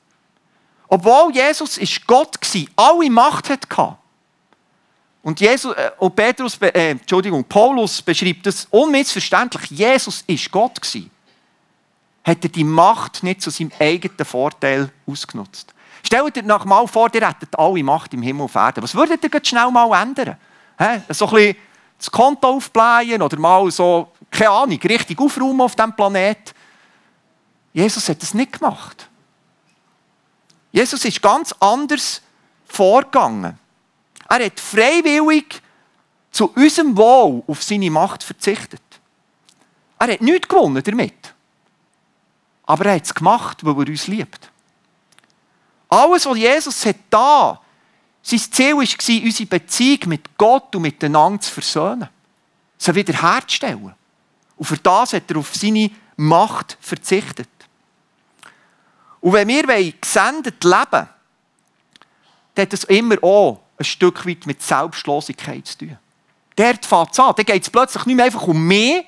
Obwohl 0.87 1.33
Jesus 1.35 1.77
ist 1.79 2.07
Gott 2.07 2.39
war, 2.41 2.91
alle 2.91 3.11
Macht 3.11 3.51
hatte, 3.51 3.97
und, 5.23 5.41
Jesus, 5.41 5.75
äh, 5.75 5.91
und 5.99 6.15
Petrus, 6.15 6.59
äh, 6.61 6.91
Entschuldigung, 6.91 7.45
Paulus 7.45 8.03
beschreibt 8.03 8.47
das 8.47 8.67
unmissverständlich. 8.71 9.71
Jesus 9.71 10.23
ist 10.27 10.51
Gott 10.51 10.81
gewesen. 10.81 11.11
Hat 12.25 12.43
er 12.43 12.49
die 12.49 12.65
Macht 12.65 13.23
nicht 13.23 13.41
zu 13.41 13.51
seinem 13.51 13.71
eigenen 13.79 14.25
Vorteil 14.25 14.91
ausgenutzt. 15.07 15.75
Stellt 16.05 16.37
euch 16.37 16.45
noch 16.45 16.65
mal 16.65 16.87
vor, 16.87 17.09
ihr 17.15 17.29
hättet 17.29 17.57
alle 17.59 17.83
Macht 17.83 18.15
im 18.15 18.23
Himmel 18.23 18.45
auf 18.45 18.55
Erden. 18.55 18.83
Was 18.83 18.95
würdet 18.95 19.23
ihr 19.23 19.41
schnell 19.45 19.71
mal 19.71 20.03
ändern? 20.03 20.37
He? 20.79 21.13
So 21.13 21.27
ein 21.27 21.35
bisschen 21.35 21.57
das 21.99 22.11
Konto 22.11 22.49
aufblähen 22.49 23.23
oder 23.23 23.39
mal 23.39 23.71
so, 23.71 24.12
keine 24.33 24.51
Ahnung, 24.51 24.81
richtig 24.81 25.21
aufräumen 25.21 25.61
auf 25.61 25.77
diesem 25.77 25.95
Planet. 25.95 26.55
Jesus 27.73 28.09
hat 28.09 28.21
das 28.23 28.35
nicht 28.35 28.59
gemacht. 28.59 29.09
Jesus 30.73 31.05
ist 31.05 31.21
ganz 31.21 31.55
anders 31.61 32.23
vorgegangen. 32.65 33.59
Er 34.29 34.47
hat 34.47 34.59
freiwillig 34.59 35.61
zu 36.31 36.51
unserem 36.55 36.97
Wohl 36.97 37.45
auf 37.47 37.63
seine 37.63 37.91
Macht 37.91 38.23
verzichtet. 38.23 38.81
Er 39.99 40.15
hat 40.15 40.23
nichts 40.23 40.49
gewonnen 40.49 40.83
damit. 40.83 41.35
Aber 42.65 42.87
er 42.87 42.95
hat 42.95 43.05
es 43.05 43.15
gemacht, 43.15 43.65
weil 43.65 43.75
er 43.75 43.91
uns 43.91 44.07
liebt. 44.07 44.51
Alles, 45.91 46.25
was 46.25 46.39
Jesus 46.39 46.87
hat 46.87 46.97
da, 47.11 47.61
sein 48.23 48.39
Ziel 48.39 48.75
war, 48.75 48.81
unsere 48.81 49.47
Beziehung 49.47 50.09
mit 50.09 50.39
Gott 50.39 50.75
und 50.75 50.83
miteinander 50.83 51.41
zu 51.43 51.51
versöhnen. 51.51 52.09
Sie 52.79 52.95
wiederherzustellen. 52.95 53.95
Und 54.63 54.67
für 54.67 54.77
das 54.77 55.13
hat 55.13 55.29
er 55.29 55.39
auf 55.39 55.57
seine 55.57 55.91
Macht 56.15 56.79
verzichtet. 56.81 57.49
Und 59.21 59.33
wenn 59.33 59.49
wir 59.49 59.93
gesendet 60.01 60.63
leben 60.63 60.87
wollen, 60.93 61.09
dann 62.55 62.63
hat 62.63 62.73
es 62.73 62.85
immer 62.85 63.17
auch 63.25 63.61
ein 63.77 63.85
Stück 63.85 64.25
weit 64.25 64.47
mit 64.47 64.63
Selbstlosigkeit 64.63 65.67
zu 65.67 65.79
tun. 65.79 65.99
Dort 66.55 66.87
fängt 66.87 67.11
es 67.11 67.19
an. 67.19 67.35
Dann 67.37 67.45
geht 67.45 67.61
es 67.61 67.71
plötzlich 67.71 68.07
nicht 68.07 68.15
mehr 68.15 68.27
einfach 68.27 68.47
um 68.47 68.65
mich, 68.65 69.05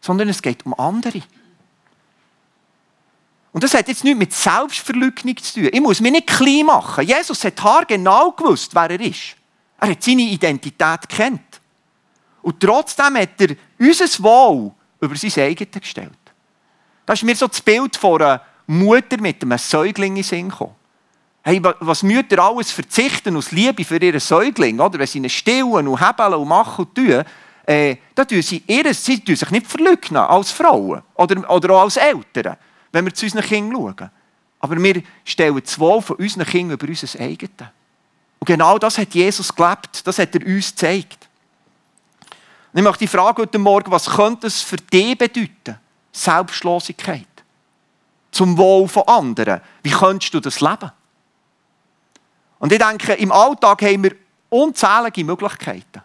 sondern 0.00 0.28
es 0.28 0.42
geht 0.42 0.66
um 0.66 0.74
andere. 0.74 1.22
Und 3.52 3.62
das 3.62 3.74
hat 3.74 3.86
jetzt 3.86 4.02
nichts 4.02 4.18
mit 4.18 4.34
Selbstverleugnung 4.34 5.36
zu 5.36 5.60
tun. 5.60 5.68
Ich 5.72 5.80
muss 5.80 6.00
mich 6.00 6.10
nicht 6.10 6.26
klein 6.26 6.66
machen. 6.66 7.06
Jesus 7.06 7.44
hat 7.44 7.62
haargenau 7.62 8.32
gewusst, 8.32 8.74
wer 8.74 8.90
er 8.90 9.00
ist. 9.00 9.36
Er 9.78 9.90
hat 9.90 10.02
seine 10.02 10.22
Identität 10.22 11.08
kennt. 11.08 11.60
Und 12.42 12.58
trotzdem 12.58 13.16
hat 13.16 13.40
er 13.40 13.54
unser 13.78 14.24
Wohl 14.24 14.72
über 15.00 15.16
sein 15.16 15.44
eigenes 15.44 15.80
gestellt. 15.80 16.12
Das 17.06 17.18
ist 17.18 17.24
mir 17.24 17.34
so 17.34 17.46
das 17.46 17.60
Bild 17.60 17.96
von 17.96 18.20
einer 18.20 18.42
Mutter 18.66 19.20
mit 19.20 19.42
einem 19.42 19.58
Säugling 19.58 20.16
in 20.16 20.22
Sinn 20.22 20.48
gekommen. 20.48 20.74
Hey, 21.42 21.60
was 21.62 22.02
Mütter 22.02 22.38
alles 22.38 22.70
verzichten 22.70 23.36
aus 23.36 23.50
Liebe 23.50 23.84
für 23.84 23.96
ihren 23.96 24.20
Säugling, 24.20 24.78
oder? 24.78 24.98
Wenn 24.98 25.06
sie 25.06 25.18
ihn 25.18 25.28
stillen 25.30 25.88
und 25.88 26.06
hebeln 26.06 26.34
und 26.34 26.48
machen 26.48 26.84
und 26.84 26.94
tun, 26.94 27.24
äh, 27.66 27.96
da 28.14 28.24
tun 28.24 28.42
sie, 28.42 28.62
ihres, 28.66 29.02
sie 29.04 29.20
tun 29.20 29.36
sich 29.36 29.50
nicht 29.50 29.66
verleugnen 29.66 30.22
als 30.22 30.50
Frauen 30.50 31.02
oder, 31.14 31.50
oder 31.50 31.74
auch 31.74 31.82
als 31.82 31.96
Eltern, 31.96 32.56
wenn 32.92 33.06
wir 33.06 33.14
zu 33.14 33.24
unseren 33.24 33.42
Kindern 33.42 33.74
schauen. 33.74 34.10
Aber 34.60 34.76
wir 34.76 35.02
stellen 35.24 35.54
Wohl 35.54 36.02
von 36.02 36.16
unseren 36.16 36.44
Kindern 36.44 36.78
über 36.78 36.88
unser 36.88 37.20
eigenes. 37.20 37.68
Und 38.38 38.46
genau 38.46 38.78
das 38.78 38.98
hat 38.98 39.14
Jesus 39.14 39.54
gelebt, 39.54 40.06
das 40.06 40.18
hat 40.18 40.34
er 40.34 40.46
uns 40.46 40.70
gezeigt. 40.70 41.29
Ich 42.72 42.82
möchte 42.82 43.00
die 43.00 43.08
Frage 43.08 43.42
heute 43.42 43.58
Morgen, 43.58 43.90
was 43.90 44.08
könnte 44.08 44.46
es 44.46 44.62
für 44.62 44.76
dich 44.76 45.18
bedeuten? 45.18 45.78
Selbstlosigkeit. 46.12 47.26
Zum 48.30 48.56
Wohl 48.56 48.86
von 48.86 49.02
anderen. 49.08 49.60
Wie 49.82 49.90
könntest 49.90 50.32
du 50.34 50.40
das 50.40 50.60
leben? 50.60 50.92
Und 52.60 52.72
ich 52.72 52.78
denke, 52.78 53.14
im 53.14 53.32
Alltag 53.32 53.82
haben 53.82 54.04
wir 54.04 54.14
unzählige 54.50 55.24
Möglichkeiten, 55.24 56.02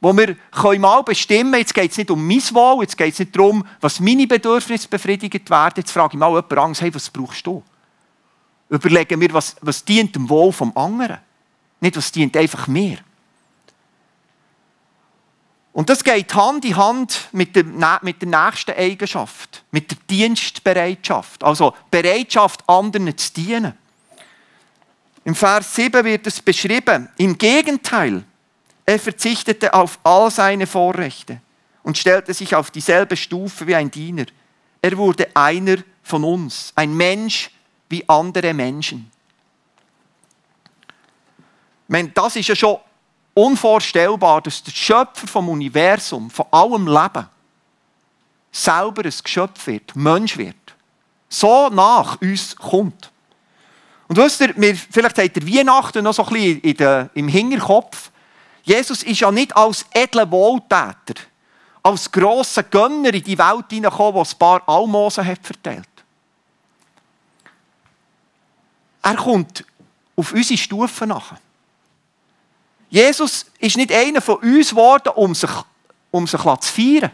wo 0.00 0.16
wir 0.16 0.36
mal 0.78 1.02
bestimmen 1.02 1.50
können, 1.50 1.60
jetzt 1.60 1.74
geht 1.74 1.90
es 1.90 1.98
nicht 1.98 2.10
um 2.10 2.26
mein 2.26 2.42
Wohl, 2.52 2.82
jetzt 2.82 2.96
geht 2.96 3.12
es 3.12 3.18
nicht 3.18 3.36
darum, 3.36 3.66
was 3.80 4.00
meine 4.00 4.26
Bedürfnisse 4.26 4.88
befriedigt 4.88 5.50
werden. 5.50 5.74
Jetzt 5.76 5.90
frage 5.90 6.14
ich 6.14 6.18
mal 6.18 6.28
jemanden 6.28 6.58
Angst, 6.58 6.80
hey, 6.80 6.94
was 6.94 7.10
brauchst 7.10 7.46
du? 7.46 7.62
Überlegen 8.70 9.20
wir, 9.20 9.32
was, 9.34 9.56
was 9.60 9.84
dient 9.84 10.14
dem 10.14 10.28
Wohl 10.28 10.52
vom 10.52 10.74
anderen. 10.76 11.18
Nicht, 11.80 11.96
was 11.96 12.12
dient 12.12 12.36
einfach 12.36 12.66
mir. 12.66 12.98
Und 15.78 15.88
das 15.88 16.02
geht 16.02 16.34
Hand 16.34 16.64
in 16.64 16.76
Hand 16.76 17.28
mit 17.30 17.54
der, 17.54 17.62
mit 18.02 18.20
der 18.20 18.28
nächsten 18.28 18.72
Eigenschaft, 18.72 19.62
mit 19.70 19.88
der 19.88 19.98
Dienstbereitschaft. 20.10 21.44
Also 21.44 21.72
Bereitschaft, 21.88 22.68
anderen 22.68 23.16
zu 23.16 23.32
dienen. 23.32 23.74
Im 25.22 25.36
Vers 25.36 25.76
7 25.76 26.04
wird 26.04 26.26
es 26.26 26.42
beschrieben. 26.42 27.08
Im 27.16 27.38
Gegenteil, 27.38 28.24
er 28.84 28.98
verzichtete 28.98 29.72
auf 29.72 30.00
all 30.02 30.32
seine 30.32 30.66
Vorrechte 30.66 31.40
und 31.84 31.96
stellte 31.96 32.34
sich 32.34 32.56
auf 32.56 32.72
dieselbe 32.72 33.16
Stufe 33.16 33.64
wie 33.68 33.76
ein 33.76 33.88
Diener. 33.88 34.26
Er 34.82 34.96
wurde 34.96 35.28
einer 35.32 35.76
von 36.02 36.24
uns, 36.24 36.72
ein 36.74 36.92
Mensch 36.92 37.52
wie 37.88 38.02
andere 38.08 38.52
Menschen. 38.52 39.12
meine, 41.86 42.08
das 42.08 42.34
ist 42.34 42.48
ja 42.48 42.56
schon 42.56 42.78
unvorstellbar, 43.38 44.42
dass 44.42 44.62
der 44.62 44.72
Schöpfer 44.72 45.26
vom 45.26 45.48
Universum, 45.48 46.28
von 46.28 46.46
allem 46.50 46.86
Leben, 46.86 47.28
selber 48.50 49.04
ein 49.04 49.14
Geschöpf 49.22 49.66
wird, 49.66 49.94
Mensch 49.94 50.36
wird, 50.36 50.56
so 51.28 51.68
nach 51.68 52.20
uns 52.20 52.56
kommt. 52.56 53.10
Und 54.08 54.16
wisst 54.16 54.40
ihr, 54.40 54.54
wir, 54.56 54.74
vielleicht 54.74 55.18
habt 55.18 55.36
ihr 55.36 55.46
Weihnachten 55.46 56.02
noch 56.02 56.14
so 56.14 56.24
ein 56.24 56.32
bisschen 56.32 56.60
in 56.62 56.76
der, 56.76 57.10
im 57.14 57.28
Hinterkopf. 57.28 58.10
Jesus 58.64 59.02
ist 59.02 59.20
ja 59.20 59.30
nicht 59.30 59.54
als 59.56 59.86
edler 59.92 60.28
Wohltäter, 60.30 61.22
als 61.82 62.10
grosser 62.10 62.64
Gönner 62.64 63.14
in 63.14 63.22
die 63.22 63.38
Welt 63.38 63.66
hineingekommen, 63.70 64.14
der 64.14 64.32
ein 64.32 64.38
paar 64.38 64.68
Almosen 64.68 65.24
hat 65.24 65.46
verteilt. 65.46 65.88
Er 69.02 69.14
kommt 69.14 69.64
auf 70.16 70.32
unsere 70.32 70.58
Stufen 70.58 71.10
nach. 71.10 71.34
Jesus 72.90 73.46
ist 73.58 73.76
nicht 73.76 73.92
einer 73.92 74.20
von 74.20 74.36
uns 74.36 74.70
geworden, 74.70 75.10
um 75.14 75.34
sich, 75.34 75.50
um 76.10 76.26
sich 76.26 76.40
zu 76.40 76.72
feiern, 76.72 77.10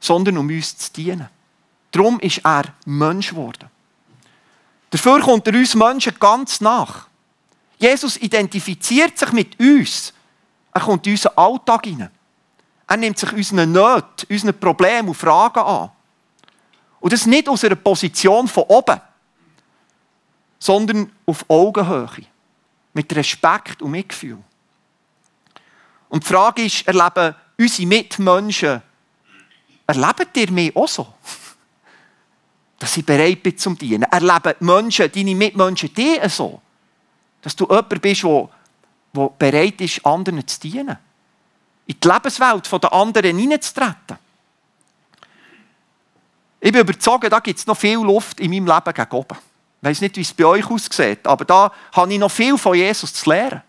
sondern 0.00 0.38
um 0.38 0.48
uns 0.48 0.76
zu 0.76 0.92
dienen. 0.92 1.28
Darum 1.90 2.18
ist 2.20 2.38
er 2.44 2.64
Mensch 2.84 3.30
geworden. 3.30 3.70
Dafür 4.90 5.20
kommt 5.20 5.46
er 5.46 5.54
uns 5.54 5.74
Menschen 5.74 6.14
ganz 6.18 6.60
nach. 6.60 7.06
Jesus 7.78 8.16
identifiziert 8.16 9.18
sich 9.18 9.32
mit 9.32 9.58
uns. 9.60 10.12
Er 10.72 10.80
kommt 10.80 11.06
in 11.06 11.12
unseren 11.12 11.36
Alltag 11.36 11.86
hinein. 11.86 12.10
Er 12.86 12.96
nimmt 12.96 13.18
sich 13.18 13.32
unseren 13.32 13.70
Nöten, 13.70 14.26
unseren 14.30 14.58
Problemen 14.58 15.08
und 15.08 15.14
Fragen 15.14 15.60
an. 15.60 15.90
Und 17.00 17.12
das 17.12 17.26
nicht 17.26 17.48
aus 17.48 17.64
einer 17.64 17.76
Position 17.76 18.48
von 18.48 18.64
oben, 18.64 19.00
sondern 20.58 21.12
auf 21.26 21.44
Augenhöhe. 21.48 22.26
Mit 22.98 23.14
Respekt 23.14 23.80
und 23.80 23.92
Mitgefühl. 23.92 24.38
Und 26.08 26.24
die 26.24 26.26
Frage 26.26 26.64
ist, 26.64 26.84
erleben 26.88 27.34
unsere 27.56 27.86
Mitmenschen, 27.86 28.82
erleben 29.86 30.26
ihr 30.34 30.50
mich 30.50 30.74
auch 30.74 30.88
so? 30.88 31.14
dass 32.78 32.96
ich 32.96 33.04
bereit 33.04 33.42
bin 33.42 33.58
zum 33.58 33.76
Dienen. 33.76 34.04
Erleben 34.04 34.54
die 34.60 34.64
Menschen, 34.64 35.10
deine 35.10 35.34
Mitmenschen 35.34 35.92
die 35.94 36.18
so. 36.28 36.60
Dass 37.42 37.56
du 37.56 37.66
jemand 37.66 38.00
bist, 38.00 38.22
der, 38.22 38.48
der 39.14 39.30
bereit 39.38 39.80
ist, 39.80 40.04
anderen 40.04 40.46
zu 40.46 40.60
dienen. 40.60 40.96
In 41.86 41.96
die 42.00 42.08
Lebenswelt 42.08 42.70
der 42.70 42.92
anderen 42.92 43.38
hineinzutreten. 43.38 44.18
Ich 46.60 46.72
bin 46.72 46.80
überzeugt, 46.80 47.32
da 47.32 47.38
gibt 47.40 47.58
es 47.58 47.66
noch 47.66 47.76
viel 47.76 47.98
Luft 47.98 48.40
in 48.40 48.50
meinem 48.50 48.66
Leben 48.66 48.94
gegen 48.94 49.12
oben. 49.12 49.38
Ich 49.80 49.88
weiß 49.88 50.00
nicht, 50.00 50.16
wie 50.16 50.22
es 50.22 50.34
bei 50.34 50.44
euch 50.44 50.68
aussieht, 50.68 51.26
aber 51.26 51.44
da 51.44 51.72
habe 51.92 52.12
ich 52.12 52.18
noch 52.18 52.30
viel 52.30 52.58
von 52.58 52.74
Jesus 52.74 53.14
zu 53.14 53.30
lernen. 53.30 53.62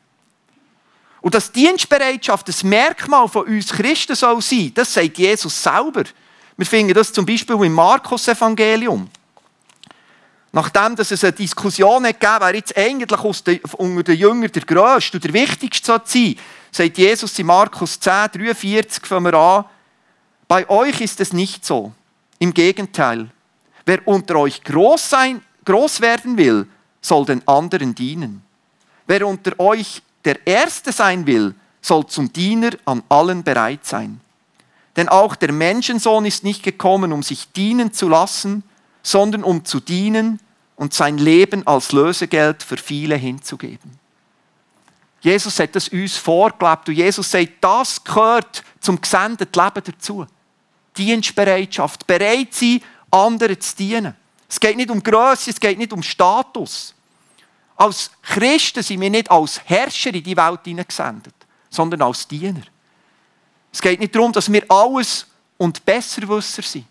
Und 1.21 1.35
dass 1.35 1.51
Dienstbereitschaft 1.51 2.47
das 2.47 2.63
Merkmal 2.63 3.27
von 3.27 3.45
uns 3.45 3.69
Christen 3.69 4.15
soll 4.15 4.41
sein, 4.41 4.71
das 4.73 4.93
sagt 4.93 5.17
Jesus 5.17 5.61
selber. 5.61 6.03
Wir 6.57 6.65
finden 6.65 6.93
das 6.93 7.13
zum 7.13 7.25
Beispiel 7.25 7.55
im 7.55 7.73
Markus-Evangelium. 7.73 9.09
Nachdem 10.51 10.95
dass 10.95 11.11
es 11.11 11.23
eine 11.23 11.33
Diskussion 11.33 12.03
gegeben 12.03 12.27
hat, 12.27 12.41
wer 12.41 12.55
jetzt 12.55 12.75
eigentlich 12.75 13.19
unter 13.73 14.03
den 14.03 14.17
Jüngern 14.17 14.51
der 14.51 14.63
Größte 14.63 15.17
und 15.17 15.23
der 15.23 15.33
Wichtigste 15.33 15.85
sein 15.85 16.01
soll, 16.05 16.35
sagt 16.71 16.97
Jesus 16.97 17.37
in 17.37 17.45
Markus 17.45 17.99
10, 17.99 18.29
43, 18.33 19.05
fangen 19.05 19.25
wir 19.25 19.33
an, 19.35 19.65
bei 20.47 20.67
euch 20.67 21.01
ist 21.01 21.19
es 21.19 21.33
nicht 21.33 21.63
so. 21.63 21.91
Im 22.39 22.53
Gegenteil, 22.53 23.29
wer 23.85 24.07
unter 24.07 24.37
euch 24.37 24.63
groß, 24.63 25.09
sein, 25.09 25.43
groß 25.65 26.01
werden 26.01 26.37
will, 26.37 26.67
soll 27.01 27.25
den 27.25 27.47
anderen 27.47 27.95
dienen. 27.95 28.41
Wer 29.07 29.25
unter 29.25 29.59
euch 29.59 30.01
der 30.25 30.45
Erste 30.45 30.91
sein 30.91 31.25
will, 31.25 31.55
soll 31.81 32.05
zum 32.07 32.31
Diener 32.31 32.71
an 32.85 33.03
allen 33.09 33.43
bereit 33.43 33.85
sein. 33.85 34.19
Denn 34.95 35.07
auch 35.07 35.35
der 35.35 35.51
Menschensohn 35.51 36.25
ist 36.25 36.43
nicht 36.43 36.63
gekommen, 36.63 37.13
um 37.13 37.23
sich 37.23 37.51
dienen 37.53 37.93
zu 37.93 38.09
lassen, 38.09 38.63
sondern 39.01 39.43
um 39.43 39.63
zu 39.63 39.79
dienen 39.79 40.39
und 40.75 40.93
sein 40.93 41.17
Leben 41.17 41.65
als 41.65 41.91
Lösegeld 41.91 42.63
für 42.63 42.77
viele 42.77 43.15
hinzugeben. 43.15 43.97
Jesus 45.21 45.59
hat 45.59 45.75
das 45.75 45.89
uns 45.89 46.17
vorgelebt 46.17 46.87
und 46.87 46.95
Jesus 46.95 47.29
sagt, 47.29 47.53
das 47.61 48.03
gehört 48.03 48.63
zum 48.79 48.99
gesendeten 49.01 49.61
Leben 49.61 49.83
dazu. 49.83 50.25
Dienstbereitschaft, 50.97 52.07
bereit 52.07 52.53
sein, 52.53 52.81
anderen 53.11 53.59
zu 53.59 53.75
dienen. 53.75 54.15
Es 54.49 54.59
geht 54.59 54.75
nicht 54.75 54.89
um 54.89 55.01
Größe, 55.01 55.51
es 55.51 55.59
geht 55.59 55.77
nicht 55.77 55.93
um 55.93 56.01
Status. 56.01 56.95
Als 57.75 58.11
Christen 58.23 58.81
sind 58.81 58.99
wir 58.99 59.09
nicht 59.09 59.29
als 59.29 59.61
Herrscher 59.63 60.13
in 60.13 60.23
die 60.23 60.35
Welt 60.35 60.61
hineingesendet, 60.65 61.35
sondern 61.69 62.01
als 62.01 62.27
Diener. 62.27 62.63
Es 63.71 63.79
geht 63.79 63.99
nicht 63.99 64.13
darum, 64.13 64.33
dass 64.33 64.51
wir 64.51 64.65
alles 64.69 65.27
und 65.57 65.85
Besserwisser 65.85 66.63
sind, 66.63 66.85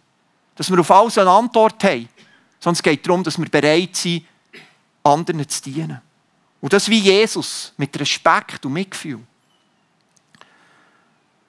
dass 0.54 0.70
wir 0.70 0.78
auf 0.78 0.90
alles 0.90 1.18
eine 1.18 1.30
Antwort 1.30 1.82
haben, 1.82 2.08
sondern 2.60 2.76
es 2.76 2.82
geht 2.82 3.06
darum, 3.06 3.24
dass 3.24 3.36
wir 3.36 3.48
bereit 3.48 3.96
sind, 3.96 4.24
anderen 5.02 5.46
zu 5.48 5.62
dienen. 5.62 6.00
Und 6.60 6.72
das 6.72 6.88
wie 6.88 7.00
Jesus, 7.00 7.72
mit 7.76 7.98
Respekt 7.98 8.64
und 8.64 8.72
Mitgefühl. 8.72 9.20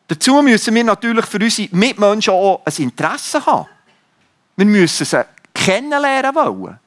Dazu 0.07 0.41
müssen 0.41 0.73
wir 0.73 0.83
natürlich 0.83 1.25
für 1.25 1.37
unsere 1.37 1.75
Mitmenschen 1.75 2.33
auch 2.33 2.63
ein 2.65 2.73
Interesse 2.77 3.45
haben. 3.45 3.67
Wir 4.55 4.65
müssen 4.65 5.05
sie 5.05 5.25
kennenlernen 5.65 6.35
wollen. 6.35 6.79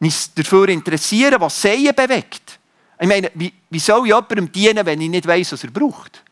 Uns 0.00 0.32
dafür 0.34 0.68
interessieren, 0.68 1.40
was 1.40 1.60
sie 1.62 1.90
bewegt. 1.92 2.58
Ich 2.98 3.08
meine, 3.08 3.30
wie, 3.34 3.52
wie 3.70 3.78
soll 3.78 4.06
ich 4.06 4.06
jemandem 4.06 4.52
dienen, 4.52 4.84
wenn 4.84 5.00
ich 5.00 5.10
nicht 5.10 5.26
weiß, 5.26 5.52
was 5.52 5.64
er 5.64 5.70
braucht? 5.70 6.22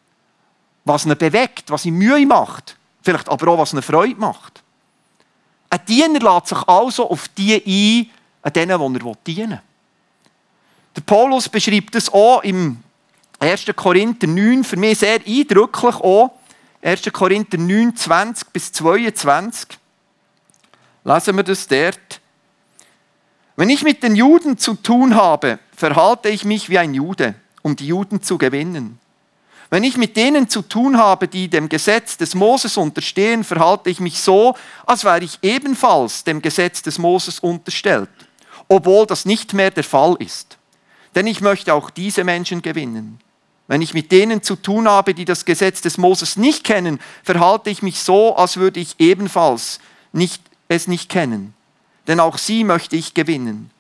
Was 0.85 1.06
ihn 1.06 1.16
bewegt, 1.16 1.71
was 1.71 1.85
ihm 1.87 1.97
Mühe 1.97 2.26
macht. 2.26 2.76
Vielleicht 3.02 3.28
aber 3.28 3.49
auch, 3.49 3.59
was 3.59 3.73
ihn 3.73 3.83
Freude 3.83 4.21
macht. 4.21 4.62
Ein 5.71 5.80
Diener 5.87 6.21
lässt 6.21 6.49
sich 6.49 6.68
also 6.68 7.11
auf 7.11 7.28
die 7.28 7.54
ein, 7.54 8.11
an 8.42 8.52
denen, 8.52 8.94
die 8.94 9.06
er 9.06 9.14
dienen 9.26 9.50
will. 9.50 9.61
Der 10.97 11.00
Paulus 11.00 11.49
beschreibt 11.49 11.94
es 11.97 12.12
auch 12.12 12.42
im 12.44 12.78
1. 13.40 13.66
Korinther 13.75 14.26
9, 14.26 14.62
für 14.62 14.76
mich 14.76 14.99
sehr 14.99 15.21
eindrücklich 15.26 15.97
auch. 15.97 16.33
1. 16.83 17.02
Korinther 17.12 17.59
9, 17.59 17.97
20 17.97 18.52
bis 18.52 18.73
22. 18.73 19.78
Lassen 21.05 21.37
wir 21.37 21.43
das 21.43 21.69
dort. 21.69 22.21
Wenn 23.57 23.71
ich 23.71 23.83
mit 23.83 24.03
den 24.03 24.17
Juden 24.17 24.59
zu 24.59 24.75
tun 24.75 25.15
habe, 25.15 25.59
verhalte 25.77 26.31
ich 26.31 26.45
mich 26.45 26.71
wie 26.71 26.79
ein 26.79 26.95
Jude, 26.95 27.35
um 27.63 27.77
die 27.77 27.87
Juden 27.87 28.23
zu 28.23 28.39
gewinnen. 28.39 28.99
Wenn 29.71 29.85
ich 29.85 29.97
mit 29.97 30.17
denen 30.17 30.49
zu 30.49 30.62
tun 30.62 30.99
habe, 30.99 31.29
die 31.29 31.49
dem 31.49 31.69
Gesetz 31.69 32.17
des 32.17 32.35
Moses 32.35 32.77
unterstehen, 32.77 33.45
verhalte 33.45 33.90
ich 33.90 34.01
mich 34.01 34.21
so, 34.21 34.55
als 34.87 35.05
wäre 35.05 35.25
ich 35.25 35.38
ebenfalls 35.43 36.25
dem 36.25 36.43
Gesetz 36.43 36.83
des 36.83 36.99
Moses 36.99 37.38
unterstellt, 37.38 38.11
obwohl 38.69 39.07
das 39.07 39.25
nicht 39.25 39.53
mehr 39.53 39.71
der 39.71 39.85
Fall 39.85 40.17
ist. 40.19 40.59
Denn 41.14 41.27
ich 41.27 41.40
möchte 41.40 41.75
auch 41.75 41.90
diese 41.90 42.25
Menschen 42.25 42.62
gewinnen. 42.62 43.21
Wenn 43.67 43.83
ich 43.83 43.95
mit 43.95 44.12
denen 44.12 44.43
zu 44.43 44.57
tun 44.57 44.88
habe, 44.88 45.14
die 45.14 45.25
das 45.25 45.45
Gesetz 45.45 45.81
des 45.81 45.97
Moses 45.97 46.37
nicht 46.37 46.64
kennen, 46.64 47.01
verhalte 47.23 47.71
ich 47.71 47.83
mich 47.83 48.01
so, 48.01 48.37
als 48.37 48.57
würde 48.57 48.81
ich 48.81 48.97
ebenfalls 48.99 49.81
nicht, 50.12 50.43
es 50.75 50.89
nicht 50.89 51.09
kennen. 51.09 51.55
Denn 52.07 52.21
auch 52.21 52.39
sie 52.39 52.65
möchte 52.65 52.97
ich 52.97 53.15
gewinnen. 53.15 53.71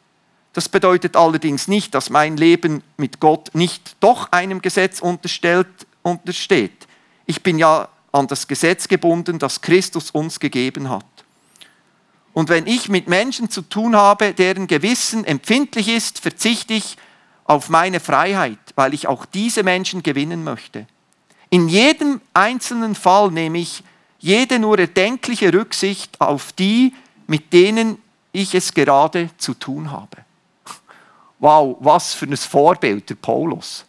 Das 0.52 0.68
bedeutet 0.68 1.16
allerdings 1.16 1.68
nicht, 1.68 1.94
dass 1.94 2.10
mein 2.10 2.36
Leben 2.36 2.82
mit 2.96 3.20
Gott 3.20 3.50
nicht 3.54 3.96
doch 4.00 4.30
einem 4.30 4.62
Gesetz 4.62 5.00
unterstellt, 5.00 5.66
untersteht. 6.02 6.86
Ich 7.26 7.42
bin 7.42 7.58
ja 7.58 7.88
an 8.12 8.28
das 8.28 8.46
Gesetz 8.46 8.86
gebunden, 8.86 9.40
das 9.40 9.60
Christus 9.60 10.12
uns 10.12 10.38
gegeben 10.38 10.88
hat. 10.88 11.04
Und 12.32 12.48
wenn 12.48 12.66
ich 12.66 12.88
mit 12.88 13.08
Menschen 13.08 13.50
zu 13.50 13.62
tun 13.62 13.96
habe, 13.96 14.32
deren 14.32 14.66
Gewissen 14.66 15.24
empfindlich 15.24 15.88
ist, 15.88 16.20
verzichte 16.20 16.74
ich 16.74 16.96
auf 17.44 17.68
meine 17.68 18.00
Freiheit, 18.00 18.58
weil 18.74 18.94
ich 18.94 19.06
auch 19.06 19.26
diese 19.26 19.62
Menschen 19.62 20.02
gewinnen 20.02 20.44
möchte. 20.44 20.86
In 21.50 21.68
jedem 21.68 22.20
einzelnen 22.32 22.94
Fall 22.94 23.30
nehme 23.30 23.58
ich 23.58 23.82
jede 24.24 24.58
nur 24.58 24.78
erdenkliche 24.78 25.52
Rücksicht 25.52 26.18
auf 26.18 26.52
die, 26.54 26.94
mit 27.26 27.52
denen 27.52 27.98
ich 28.32 28.54
es 28.54 28.72
gerade 28.72 29.28
zu 29.36 29.52
tun 29.52 29.90
habe. 29.90 30.24
Wow, 31.38 31.76
was 31.80 32.14
für 32.14 32.24
ein 32.24 32.34
Vorbild, 32.34 33.10
der 33.10 33.16
Paulus. 33.16 33.84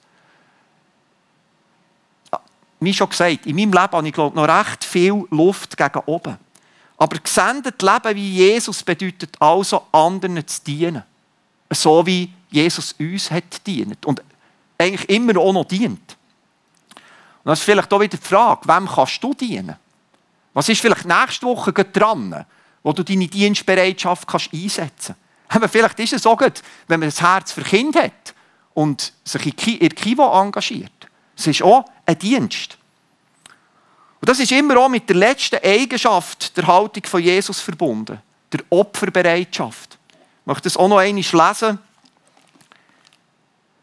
Wie 2.82 2.94
schon 2.94 3.08
gesagt, 3.08 3.46
in 3.46 3.56
meinem 3.56 3.72
Leben 3.72 3.92
habe 3.94 4.08
ich 4.08 4.14
glaube, 4.14 4.36
noch 4.36 4.46
recht 4.46 4.84
viel 4.84 5.26
Luft 5.30 5.78
gegen 5.78 6.02
oben. 6.06 6.38
Aber 6.98 7.18
gesendet 7.18 7.82
Leben 7.82 8.16
wie 8.16 8.34
Jesus 8.34 8.84
bedeutet 8.84 9.42
also, 9.42 9.84
anderen 9.94 10.46
zu 10.46 10.62
dienen. 10.66 11.04
So 11.70 12.06
wie 12.06 12.30
Jesus 12.52 12.94
uns 13.00 13.32
hat 13.32 13.66
dient 13.66 14.06
und 14.06 14.22
eigentlich 14.78 15.10
immer 15.10 15.40
auch 15.40 15.54
noch 15.54 15.66
dient. 15.66 16.18
Und 16.92 17.46
das 17.46 17.60
ist 17.60 17.66
vielleicht 17.66 17.94
auch 17.94 18.02
wieder 18.02 18.18
die 18.18 18.28
Frage, 18.28 18.68
wem 18.68 18.86
kannst 18.86 19.24
du 19.24 19.34
dienen? 19.34 19.78
Was 20.56 20.70
ist 20.70 20.80
vielleicht 20.80 21.04
nächste 21.04 21.46
Woche 21.46 21.74
dran, 21.74 22.46
wo 22.82 22.94
du 22.94 23.04
deine 23.04 23.28
Dienstbereitschaft 23.28 24.26
kannst 24.26 24.54
einsetzen 24.54 25.16
kannst? 25.50 25.70
Vielleicht 25.70 26.00
ist 26.00 26.14
es 26.14 26.26
auch 26.26 26.38
gut, 26.38 26.64
wenn 26.88 27.02
man 27.02 27.10
das 27.10 27.22
Herz 27.22 27.52
für 27.52 27.62
Kind 27.62 27.98
hat 27.98 28.34
und 28.74 29.12
sich 29.26 29.46
in 29.82 29.90
Kivo 29.90 30.42
engagiert. 30.42 31.10
Es 31.38 31.46
ist 31.46 31.62
auch 31.62 31.84
ein 32.06 32.18
Dienst. 32.18 32.78
Und 34.22 34.30
das 34.30 34.40
ist 34.40 34.54
immer 34.54 34.78
auch 34.78 34.88
mit 34.88 35.10
der 35.10 35.18
letzten 35.18 35.60
Eigenschaft 35.62 36.56
der 36.56 36.66
Haltung 36.66 37.04
von 37.04 37.22
Jesus 37.22 37.60
verbunden, 37.60 38.22
der 38.54 38.62
Opferbereitschaft. 38.70 39.98
Ich 40.40 40.46
möchte 40.46 40.64
das 40.64 40.78
auch 40.78 40.88
noch 40.88 41.00
einmal 41.00 41.22
lesen. 41.22 41.80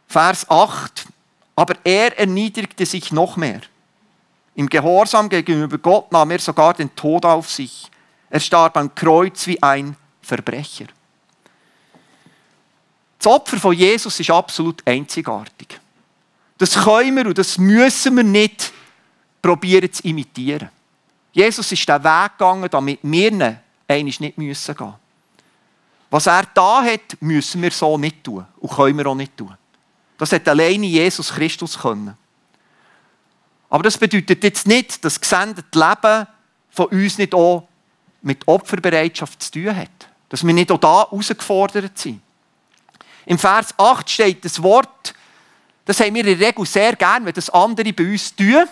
Vers 0.09 0.49
8. 0.49 1.07
Aber 1.55 1.75
er 1.85 2.19
erniedrigte 2.19 2.87
sich 2.87 3.13
noch 3.13 3.37
mehr. 3.37 3.61
Im 4.55 4.69
Gehorsam 4.69 5.29
gegenüber 5.29 5.79
Gott 5.79 6.13
nahm 6.13 6.31
er 6.31 6.39
sogar 6.39 6.75
den 6.75 6.95
Tod 6.95 7.25
auf 7.25 7.51
sich. 7.51 7.91
Er 8.29 8.41
starb 8.41 8.77
am 8.77 8.95
Kreuz 8.95 9.47
wie 9.47 9.63
ein 9.63 9.97
Verbrecher. 10.21 10.87
Das 13.19 13.33
Opfer 13.33 13.57
von 13.57 13.73
Jesus 13.75 14.19
ist 14.19 14.31
absolut 14.31 14.87
einzigartig. 14.87 15.81
Das 16.59 16.75
können 16.75 17.17
wir 17.17 17.27
und 17.27 17.39
das 17.39 17.57
müssen 17.57 18.17
wir 18.17 18.25
nicht 18.25 18.73
probieren 19.41 19.93
zu 19.93 20.03
imitieren. 20.05 20.71
Jesus 21.33 21.73
ist 21.73 21.89
den 21.89 22.05
Weg 22.05 22.33
gegangen, 22.39 22.69
damit 22.71 22.99
wir 23.03 23.33
ihn 23.89 24.07
nicht 24.07 24.39
müssen 24.39 24.77
gehen. 24.77 24.95
Was 26.11 26.27
er 26.27 26.45
da 26.53 26.83
hat, 26.83 27.17
müssen 27.21 27.63
wir 27.63 27.71
so 27.71 27.97
nicht 27.97 28.23
tun 28.23 28.45
und 28.61 28.71
können 28.71 28.99
wir 28.99 29.07
auch 29.07 29.15
nicht 29.15 29.37
tun. 29.37 29.57
Das 30.19 30.31
hat 30.33 30.47
alleine 30.47 30.87
Jesus 30.87 31.33
Christus 31.33 31.79
können. 31.79 32.17
Aber 33.73 33.85
das 33.85 33.97
bedeutet 33.97 34.45
jetzt 34.45 34.67
nicht, 34.67 35.03
dass 35.03 35.15
das 35.15 35.21
gesendete 35.23 35.79
Leben 35.79 36.27
von 36.69 36.87
uns 36.89 37.17
nicht 37.17 37.35
auch 37.35 37.67
mit 38.21 38.47
Opferbereitschaft 38.47 39.43
zu 39.43 39.51
tun 39.51 39.75
hat. 39.75 39.89
Dass 40.29 40.47
wir 40.47 40.53
nicht 40.53 40.71
auch 40.71 40.79
da 40.79 41.09
herausgefordert 41.11 41.97
sind. 41.97 42.21
Im 43.25 43.39
Vers 43.39 43.73
8 43.79 44.11
steht 44.11 44.45
das 44.45 44.63
Wort, 44.63 45.15
das 45.87 46.01
haben 46.01 46.15
wir 46.15 46.27
in 46.27 46.39
der 46.39 46.49
Regel 46.49 46.67
sehr 46.67 46.95
gern, 46.97 47.25
wenn 47.25 47.33
das 47.33 47.49
andere 47.49 47.95
bei 47.95 48.13
uns 48.13 48.37
tun. 48.37 48.65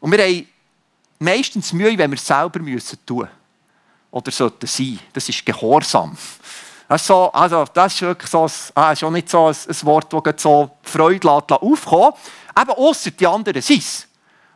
Und 0.00 0.12
wir 0.12 0.24
haben 0.24 0.48
meistens 1.18 1.74
Mühe, 1.74 1.98
wenn 1.98 2.10
wir 2.10 2.16
es 2.16 2.26
selber 2.26 2.60
müssen 2.60 2.98
tun 3.04 3.28
Oder 4.12 4.30
sollten 4.30 4.66
sein. 4.66 4.98
Das 5.12 5.28
ist 5.28 5.44
Gehorsam. 5.44 6.16
Das 6.88 7.00
ist, 7.00 7.08
so, 7.08 7.32
also, 7.32 7.64
das 7.72 7.94
ist 7.94 8.02
wirklich 8.02 8.30
so, 8.30 8.46
ah, 8.74 8.92
ist 8.92 9.02
auch 9.02 9.10
nicht 9.10 9.28
so 9.28 9.46
ein, 9.46 9.54
ein 9.54 9.82
Wort, 9.82 10.12
das 10.12 10.42
so 10.42 10.70
Freude 10.82 11.26
lässt, 11.26 11.52
aufkommen 11.52 12.12
Eben 12.58 12.70
ausser 12.70 13.10
die 13.10 13.26
anderen 13.26 13.60
sind. 13.60 14.06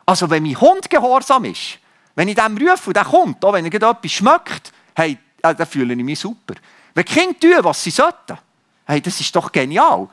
Also 0.05 0.29
wenn 0.29 0.43
mein 0.43 0.59
Hund 0.59 0.89
gehorsam 0.89 1.45
ist, 1.45 1.77
wenn 2.15 2.27
ich 2.27 2.35
dem 2.35 2.57
rufe 2.57 2.89
und 2.89 2.95
der 2.95 3.05
kommt, 3.05 3.43
auch 3.45 3.53
wenn 3.53 3.65
er 3.65 3.73
etwas 3.73 4.11
schmeckt, 4.11 4.71
hey, 4.95 5.17
äh, 5.41 5.53
da 5.53 5.65
fühle 5.65 5.93
ich 5.93 6.03
mich 6.03 6.19
super. 6.19 6.55
Wenn 6.93 7.05
die 7.05 7.13
Kinder 7.13 7.39
tun, 7.39 7.63
was 7.63 7.83
sie 7.83 7.91
sollten, 7.91 8.37
hey, 8.85 9.01
das 9.01 9.19
ist 9.21 9.35
doch 9.35 9.51
genial. 9.51 10.07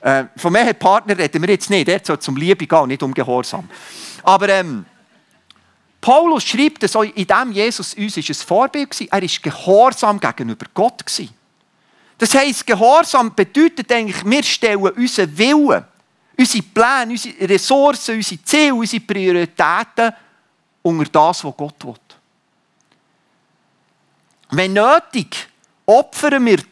Äh, 0.00 0.24
von 0.36 0.52
mehreren 0.52 0.78
Partnern 0.78 1.18
reden 1.18 1.42
wir 1.42 1.50
jetzt 1.50 1.70
nicht, 1.70 1.88
der 1.88 2.00
soll 2.04 2.20
zum 2.20 2.36
Liebe 2.36 2.66
gehen, 2.66 2.88
nicht 2.88 3.02
um 3.02 3.12
Gehorsam. 3.12 3.68
Aber 4.22 4.48
ähm, 4.48 4.86
Paulus 6.00 6.44
schreibt 6.44 6.82
dass 6.82 6.94
in 6.94 7.26
dem 7.26 7.52
Jesus 7.52 7.94
uns 7.94 8.16
ist 8.16 8.28
ein 8.28 8.46
Vorbild 8.46 9.00
war. 9.00 9.06
Er 9.10 9.22
war 9.22 9.30
gehorsam 9.42 10.20
gegenüber 10.20 10.66
Gott. 10.72 11.02
Das 12.18 12.34
heisst, 12.34 12.66
Gehorsam 12.66 13.34
bedeutet 13.34 13.90
eigentlich, 13.90 14.24
wir 14.24 14.42
stellen 14.42 14.80
unseren 14.80 15.36
Willen, 15.36 15.84
unsere 16.38 16.62
Pläne, 16.62 17.12
unsere 17.12 17.48
Ressourcen, 17.48 18.16
unsere 18.16 18.42
Ziele, 18.42 18.74
unsere 18.74 19.02
Prioritäten 19.02 20.12
unter 20.82 21.10
das, 21.10 21.44
was 21.44 21.56
Gott 21.56 21.84
will. 21.84 21.94
Wenn 24.50 24.72
nötig, 24.72 25.48
opfern 25.86 26.44
wir 26.46 26.62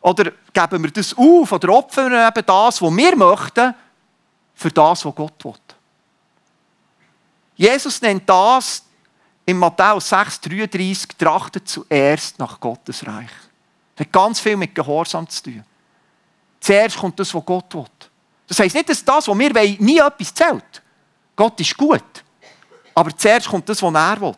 oder 0.00 0.32
geben 0.52 0.84
wir 0.84 0.90
das 0.90 1.16
auf 1.16 1.52
oder 1.52 1.68
opfern 1.70 2.12
wir 2.12 2.28
eben 2.28 2.46
das, 2.46 2.82
was 2.82 2.96
wir 2.96 3.16
möchten, 3.16 3.74
für 4.54 4.70
das, 4.70 5.04
was 5.04 5.14
Gott 5.14 5.44
will. 5.44 5.54
Jesus 7.56 8.02
nennt 8.02 8.28
das 8.28 8.84
in 9.46 9.58
Matthäus 9.58 10.12
6,33 10.12 11.16
trachtet 11.18 11.68
zuerst 11.68 12.38
nach 12.38 12.58
Gottes 12.58 13.06
Reich. 13.06 13.30
Das 13.96 14.06
hat 14.06 14.12
ganz 14.12 14.40
viel 14.40 14.56
mit 14.56 14.74
Gehorsam 14.74 15.28
zu 15.28 15.44
tun. 15.44 15.64
Zuerst 16.60 16.96
kommt 16.96 17.18
das, 17.18 17.34
was 17.34 17.44
Gott 17.44 17.74
will. 17.74 17.84
Das 18.46 18.58
heisst 18.58 18.74
nicht, 18.74 18.88
dass 18.88 19.04
das, 19.04 19.28
was 19.28 19.38
wir 19.38 19.54
wollen, 19.54 19.76
nie 19.80 19.98
etwas 19.98 20.34
zählt. 20.34 20.82
Gott 21.36 21.58
ist 21.60 21.76
gut. 21.76 22.02
Aber 22.94 23.16
zuerst 23.16 23.48
kommt 23.48 23.68
das, 23.68 23.82
was 23.82 23.94
er 23.94 24.20
will. 24.20 24.36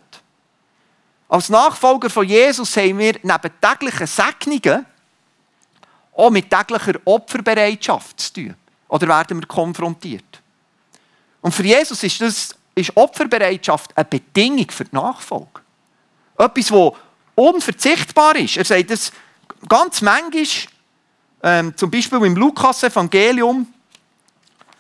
Als 1.29 1.49
Nachfolger 1.49 2.09
von 2.09 2.27
Jesus 2.27 2.77
haben 2.77 2.99
wir 2.99 3.19
neben 3.23 3.51
täglichen 3.61 4.07
Segnungen 4.07 4.87
auch 6.15 6.31
mit 6.31 6.49
täglicher 6.49 6.99
Opferbereitschaft 7.05 8.21
zu 8.21 8.33
tun. 8.33 8.55
Oder 8.89 9.09
werden 9.09 9.41
wir 9.41 9.47
konfrontiert? 9.47 10.41
Und 11.41 11.53
für 11.53 11.65
Jesus 11.65 12.03
ist, 12.03 12.21
das, 12.21 12.55
ist 12.75 12.97
Opferbereitschaft 12.97 13.97
eine 13.97 14.05
Bedingung 14.05 14.71
für 14.71 14.85
die 14.85 14.95
Nachfolge. 14.95 15.61
Etwas, 16.39 16.69
das 16.69 16.93
unverzichtbar 17.35 18.37
ist. 18.37 18.57
Er 18.57 18.65
sagt 18.65 18.91
das 18.91 19.13
ganz 19.69 20.01
manchmal, 20.03 20.47
ähm, 21.43 21.77
zum 21.77 21.91
Beispiel 21.91 22.25
im 22.25 22.37
Lukas-Evangelium, 22.37 23.67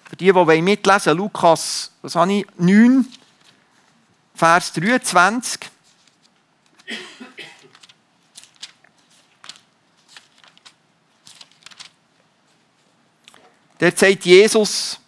für 0.08 0.16
die, 0.16 0.32
die 0.32 0.62
mitlesen 0.62 1.06
wollen, 1.06 1.18
Lukas 1.18 1.90
was 2.02 2.14
habe 2.14 2.32
ich, 2.32 2.46
9, 2.58 3.06
Vers 4.34 4.72
23. 4.72 5.60
Der 13.80 13.96
sagt 13.96 14.24
Jesus, 14.24 15.00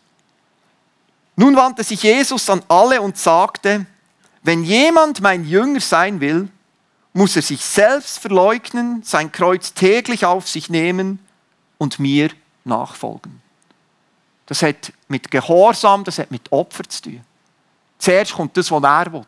nun 1.37 1.55
wandte 1.57 1.85
sich 1.85 2.03
Jesus 2.03 2.51
an 2.51 2.63
alle 2.69 3.01
und 3.01 3.17
sagte, 3.17 3.87
wenn 4.43 4.65
jemand 4.65 5.21
mein 5.21 5.47
Jünger 5.47 5.81
sein 5.81 6.21
will, 6.21 6.49
muss 7.19 7.35
er 7.35 7.43
sich 7.43 7.65
selbst 7.65 8.21
verleugnen, 8.21 9.03
sein 9.03 9.33
Kreuz 9.33 9.75
täglich 9.75 10.25
auf 10.25 10.49
sich 10.49 10.71
nehmen 10.71 11.19
und 11.77 11.99
mir 11.99 12.31
nachfolgen. 12.65 13.43
Das 14.47 14.63
hat 14.63 14.93
mit 15.09 15.29
Gehorsam, 15.29 16.05
das 16.05 16.21
hat 16.21 16.31
mit 16.31 16.53
Opfer 16.53 16.85
zu 16.85 17.03
tun. 17.03 17.21
Zuerst 17.99 18.35
kommt 18.35 18.57
das, 18.57 18.71
was 18.71 18.83
er 18.85 19.13
will 19.13 19.27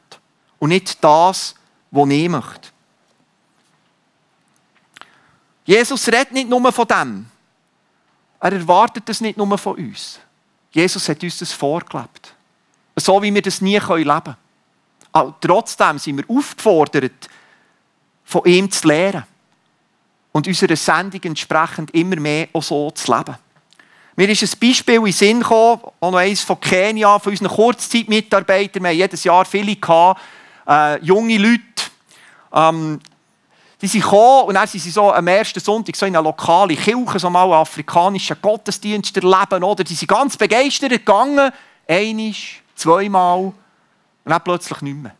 und 0.60 0.68
nicht 0.68 1.02
das, 1.02 1.56
was 1.90 2.08
ich 2.08 2.28
möchte. 2.28 2.68
Jesus 5.64 6.06
redet 6.06 6.30
nicht 6.30 6.48
nur 6.48 6.72
von 6.72 6.86
dem, 6.86 7.26
er 8.38 8.52
erwartet 8.52 9.08
das 9.08 9.20
nicht 9.20 9.36
nur 9.36 9.58
von 9.58 9.74
uns. 9.74 10.20
Jesus 10.70 11.08
hat 11.08 11.24
uns 11.24 11.38
das 11.38 11.52
vorgelebt. 11.52 12.34
So 12.94 13.20
wie 13.20 13.34
wir 13.34 13.42
das 13.42 13.60
nie 13.60 13.78
leben 13.78 14.04
können. 14.04 14.36
Aber 15.10 15.34
trotzdem 15.40 15.98
sind 15.98 16.18
wir 16.18 16.36
aufgefordert, 16.36 17.28
von 18.30 18.44
ihm 18.44 18.70
zu 18.70 18.86
lernen. 18.86 19.24
Und 20.32 20.46
unserer 20.46 20.76
Sendung 20.76 21.20
entsprechend 21.24 21.90
immer 21.90 22.16
mehr 22.16 22.48
auch 22.52 22.62
so 22.62 22.90
zu 22.92 23.12
leben. 23.12 23.36
Mir 24.14 24.28
ist 24.28 24.42
ein 24.42 24.60
Beispiel 24.60 24.94
in 24.94 25.04
den 25.04 25.12
Sinn 25.12 25.40
gekommen, 25.40 25.80
auch 25.98 26.10
noch 26.12 26.18
eines 26.18 26.42
von 26.42 26.60
Kenia, 26.60 27.18
von 27.18 27.32
unseren 27.32 27.48
Kurzzeitmitarbeitern. 27.48 28.84
Wir 28.84 28.90
haben 28.90 28.96
jedes 28.96 29.24
Jahr 29.24 29.44
viele 29.44 29.74
gehabt, 29.74 30.20
äh, 30.68 31.04
junge 31.04 31.38
Leute. 31.38 31.62
Ähm, 32.52 33.00
die 33.82 33.88
sind 33.88 34.02
gekommen 34.02 34.48
und 34.48 34.54
dann 34.54 34.68
sind 34.68 34.80
sie 34.80 34.90
so 34.90 35.12
am 35.12 35.26
ersten 35.26 35.58
Sonntag 35.58 35.96
so 35.96 36.06
in 36.06 36.14
einer 36.14 36.22
lokalen 36.22 36.76
Kirche, 36.76 37.18
so 37.18 37.30
mal 37.30 37.52
afrikanischen 37.52 38.36
Gottesdienst 38.40 39.16
erleben. 39.16 39.64
Oder? 39.64 39.82
Die 39.82 39.94
sind 39.94 40.06
ganz 40.06 40.36
begeistert 40.36 40.90
gegangen. 40.90 41.50
Einmal, 41.88 42.34
zweimal 42.76 43.38
und 43.38 43.54
dann 44.24 44.44
plötzlich 44.44 44.80
nicht 44.82 44.96
mehr. 44.96 45.16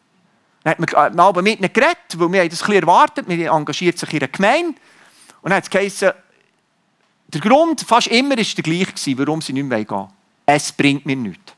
Dann 0.62 0.72
hat 0.72 1.14
man 1.14 1.36
äh, 1.36 1.42
mit 1.42 1.60
ihnen 1.60 1.72
geredet, 1.72 1.96
weil 2.16 2.32
wir 2.32 2.48
das 2.48 2.62
ein 2.62 2.72
erwartet. 2.72 3.26
Man 3.26 3.40
engagiert 3.40 3.98
sich 3.98 4.12
in 4.12 4.18
einer 4.18 4.28
Gemeinde. 4.28 4.80
Und 5.42 5.50
dann 5.50 5.62
hat 5.62 5.74
es 5.74 6.04
der 7.32 7.40
Grund 7.40 7.80
fast 7.82 8.08
immer 8.08 8.36
war 8.36 8.44
der 8.44 8.62
gleiche, 8.62 9.18
warum 9.18 9.40
sie 9.40 9.52
nicht 9.52 9.64
mehr 9.64 9.84
gehen. 9.84 10.08
Es 10.46 10.72
bringt 10.72 11.06
mir 11.06 11.16
nichts. 11.16 11.54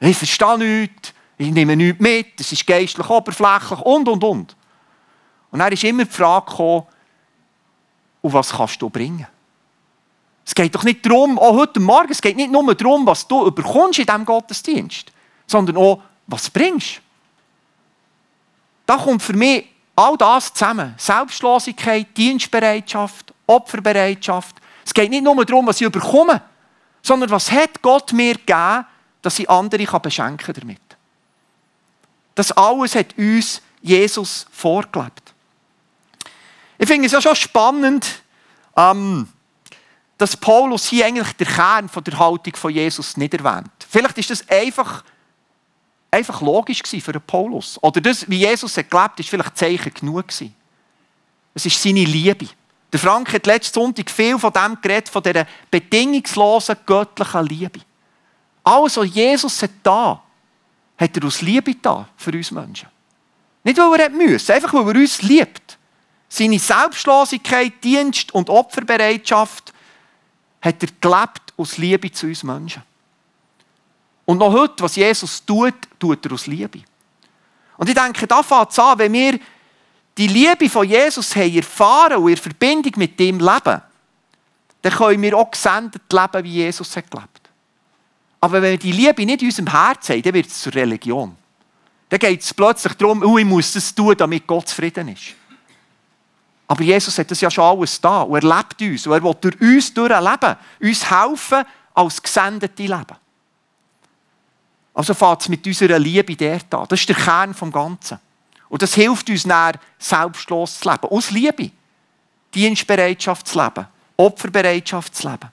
Ich 0.00 0.16
verstehe 0.16 0.58
nichts, 0.58 1.14
ich 1.38 1.50
nehme 1.50 1.74
nichts 1.74 2.00
mit, 2.00 2.38
es 2.38 2.52
ist 2.52 2.66
geistlich 2.66 3.08
oberflächlich 3.08 3.80
und, 3.80 4.08
und, 4.08 4.22
und. 4.22 4.56
Und 5.50 5.58
dann 5.58 5.72
ist 5.72 5.84
immer 5.84 6.04
die 6.04 6.10
Frage 6.10 6.46
gekommen, 6.50 6.86
was 8.22 8.50
kannst 8.50 8.82
du 8.82 8.90
bringen? 8.90 9.26
Es 10.44 10.54
geht 10.54 10.74
doch 10.74 10.84
nicht 10.84 11.04
darum, 11.06 11.38
auch 11.38 11.54
heute 11.54 11.80
Morgen, 11.80 12.10
es 12.10 12.20
geht 12.20 12.36
nicht 12.36 12.52
nur 12.52 12.74
darum, 12.74 13.06
was 13.06 13.26
du 13.26 13.46
überkommst 13.46 13.98
in 13.98 14.06
diesem 14.06 14.24
Gottesdienst, 14.24 15.10
sondern 15.46 15.76
auch, 15.76 16.02
was 16.26 16.50
bringst. 16.50 17.00
Da 18.86 18.96
kommt 18.96 19.22
für 19.22 19.34
mich 19.34 19.66
all 19.94 20.16
das 20.16 20.52
zusammen. 20.52 20.94
Selbstlosigkeit, 20.96 22.16
Dienstbereitschaft, 22.16 23.34
Opferbereitschaft. 23.46 24.56
Es 24.84 24.94
geht 24.94 25.10
nicht 25.10 25.24
nur 25.24 25.44
darum, 25.44 25.66
was 25.66 25.80
ich 25.80 25.86
überkomme, 25.86 26.40
sondern 27.02 27.30
was 27.30 27.50
hat 27.50 27.82
Gott 27.82 28.12
mir 28.12 28.34
gegeben, 28.34 28.86
dass 29.22 29.38
ich 29.38 29.50
andere 29.50 30.00
beschenken 30.00 30.54
damit. 30.54 30.80
Das 32.34 32.52
alles 32.52 32.94
hat 32.94 33.16
uns 33.18 33.62
Jesus 33.80 34.46
vorgelebt. 34.52 35.34
Ich 36.78 36.86
finde 36.86 37.06
es 37.06 37.12
ja 37.12 37.20
schon 37.20 37.34
spannend, 37.34 38.22
ähm, 38.76 39.28
dass 40.18 40.36
Paulus 40.36 40.86
hier 40.86 41.06
eigentlich 41.06 41.32
den 41.32 41.46
Kern 41.46 41.90
der 41.94 42.18
Haltung 42.18 42.54
von 42.54 42.72
Jesus 42.72 43.16
nicht 43.16 43.34
erwähnt. 43.34 43.70
Vielleicht 43.88 44.18
ist 44.18 44.30
das 44.30 44.48
einfach, 44.48 45.02
einfach 46.16 46.40
logisch 46.40 46.82
für 46.82 47.20
Paulus. 47.20 47.78
Oder 47.82 48.00
das, 48.00 48.28
wie 48.28 48.38
Jesus 48.38 48.76
hat 48.76 48.90
gelebt, 48.90 49.20
ist 49.20 49.28
vielleicht 49.28 49.56
Zeichen 49.56 49.94
genug. 49.94 50.24
Es 51.54 51.66
ist 51.66 51.82
seine 51.82 52.04
Liebe. 52.04 52.48
Der 52.92 53.00
Frank 53.00 53.32
hat 53.32 53.46
letzten 53.46 53.74
Sonntag 53.74 54.10
viel 54.10 54.38
von 54.38 54.52
dem 54.52 54.78
geredet, 54.80 55.08
von 55.08 55.22
dieser 55.22 55.46
bedingungslosen 55.70 56.76
göttlichen 56.86 57.46
Liebe. 57.46 57.80
Alles, 58.64 58.96
was 58.96 59.14
Jesus 59.14 59.62
hat 59.62 59.70
da, 59.82 60.22
hat 60.98 61.16
er 61.16 61.24
aus 61.24 61.42
Liebe 61.42 61.74
da 61.74 62.08
für 62.16 62.32
uns 62.32 62.50
Menschen. 62.50 62.88
Nicht, 63.62 63.78
weil 63.78 64.00
er 64.00 64.10
müssen, 64.10 64.52
einfach 64.52 64.72
weil 64.72 64.94
er 64.94 65.00
uns 65.00 65.22
liebt. 65.22 65.78
Seine 66.28 66.58
Selbstlosigkeit, 66.58 67.72
Dienst 67.82 68.34
und 68.34 68.48
Opferbereitschaft 68.48 69.72
hat 70.60 70.82
er 70.82 70.88
gelebt 71.00 71.52
aus 71.56 71.78
Liebe 71.78 72.10
zu 72.10 72.26
uns 72.26 72.42
Menschen. 72.42 72.82
Und 74.26 74.38
noch 74.38 74.52
heute, 74.52 74.82
was 74.82 74.96
Jesus 74.96 75.44
tut, 75.44 75.74
tut 75.98 76.26
er 76.26 76.32
aus 76.32 76.46
Liebe. 76.46 76.82
Und 77.78 77.88
ich 77.88 77.94
denke, 77.94 78.26
da 78.26 78.42
fängt 78.42 78.72
es 78.72 78.78
an, 78.78 78.98
wenn 78.98 79.12
wir 79.12 79.38
die 80.18 80.26
Liebe 80.26 80.68
von 80.68 80.86
Jesus 80.86 81.34
haben 81.36 81.54
erfahren 81.54 82.16
und 82.16 82.30
in 82.30 82.36
Verbindung 82.36 82.92
mit 82.96 83.20
ihm 83.20 83.38
leben, 83.38 83.82
dann 84.82 84.92
können 84.92 85.22
wir 85.22 85.36
auch 85.36 85.50
gesendet 85.50 86.02
leben, 86.12 86.44
wie 86.44 86.52
Jesus 86.52 86.96
hat 86.96 87.10
gelebt. 87.10 87.50
Aber 88.40 88.54
wenn 88.54 88.72
wir 88.72 88.78
die 88.78 88.92
Liebe 88.92 89.24
nicht 89.24 89.42
in 89.42 89.48
unserem 89.48 89.70
Herzen 89.70 90.14
haben, 90.14 90.22
dann 90.22 90.34
wird 90.34 90.46
es 90.46 90.60
zur 90.60 90.74
Religion. 90.74 91.36
Dann 92.08 92.18
geht 92.18 92.40
es 92.40 92.54
plötzlich 92.54 92.94
darum, 92.94 93.22
oh, 93.22 93.38
ich 93.38 93.44
muss 93.44 93.72
das 93.72 93.94
tun, 93.94 94.14
damit 94.16 94.46
Gott 94.46 94.68
zufrieden 94.68 95.08
ist. 95.08 95.34
Aber 96.68 96.82
Jesus 96.82 97.16
hat 97.18 97.30
das 97.30 97.40
ja 97.40 97.50
schon 97.50 97.64
alles 97.64 98.00
da 98.00 98.22
und 98.22 98.42
er 98.42 98.56
lebt 98.56 98.80
uns 98.80 99.06
und 99.06 99.12
er 99.12 99.22
will 99.22 99.34
durch 99.40 99.60
uns 99.60 99.94
durchleben, 99.94 100.56
uns 100.80 101.10
helfen, 101.10 101.64
als 101.94 102.22
Gesendete 102.22 102.82
leben. 102.82 103.25
Also 104.96 105.12
fängt 105.12 105.42
es 105.42 105.48
mit 105.50 105.66
unserer 105.66 105.98
Liebe 105.98 106.34
dort 106.34 106.72
an. 106.72 106.86
Das 106.88 107.00
ist 107.00 107.08
der 107.10 107.16
Kern 107.16 107.52
des 107.52 107.70
Ganzen. 107.70 108.18
Und 108.70 108.80
das 108.80 108.94
hilft 108.94 109.28
uns 109.28 109.42
dann, 109.42 109.76
selbstlos 109.98 110.80
zu 110.80 110.90
leben. 110.90 111.08
Aus 111.08 111.30
Liebe. 111.30 111.70
Dienstbereitschaft 112.54 113.46
zu 113.46 113.62
leben. 113.62 113.86
Opferbereitschaft 114.16 115.14
zu 115.14 115.28
leben. 115.28 115.50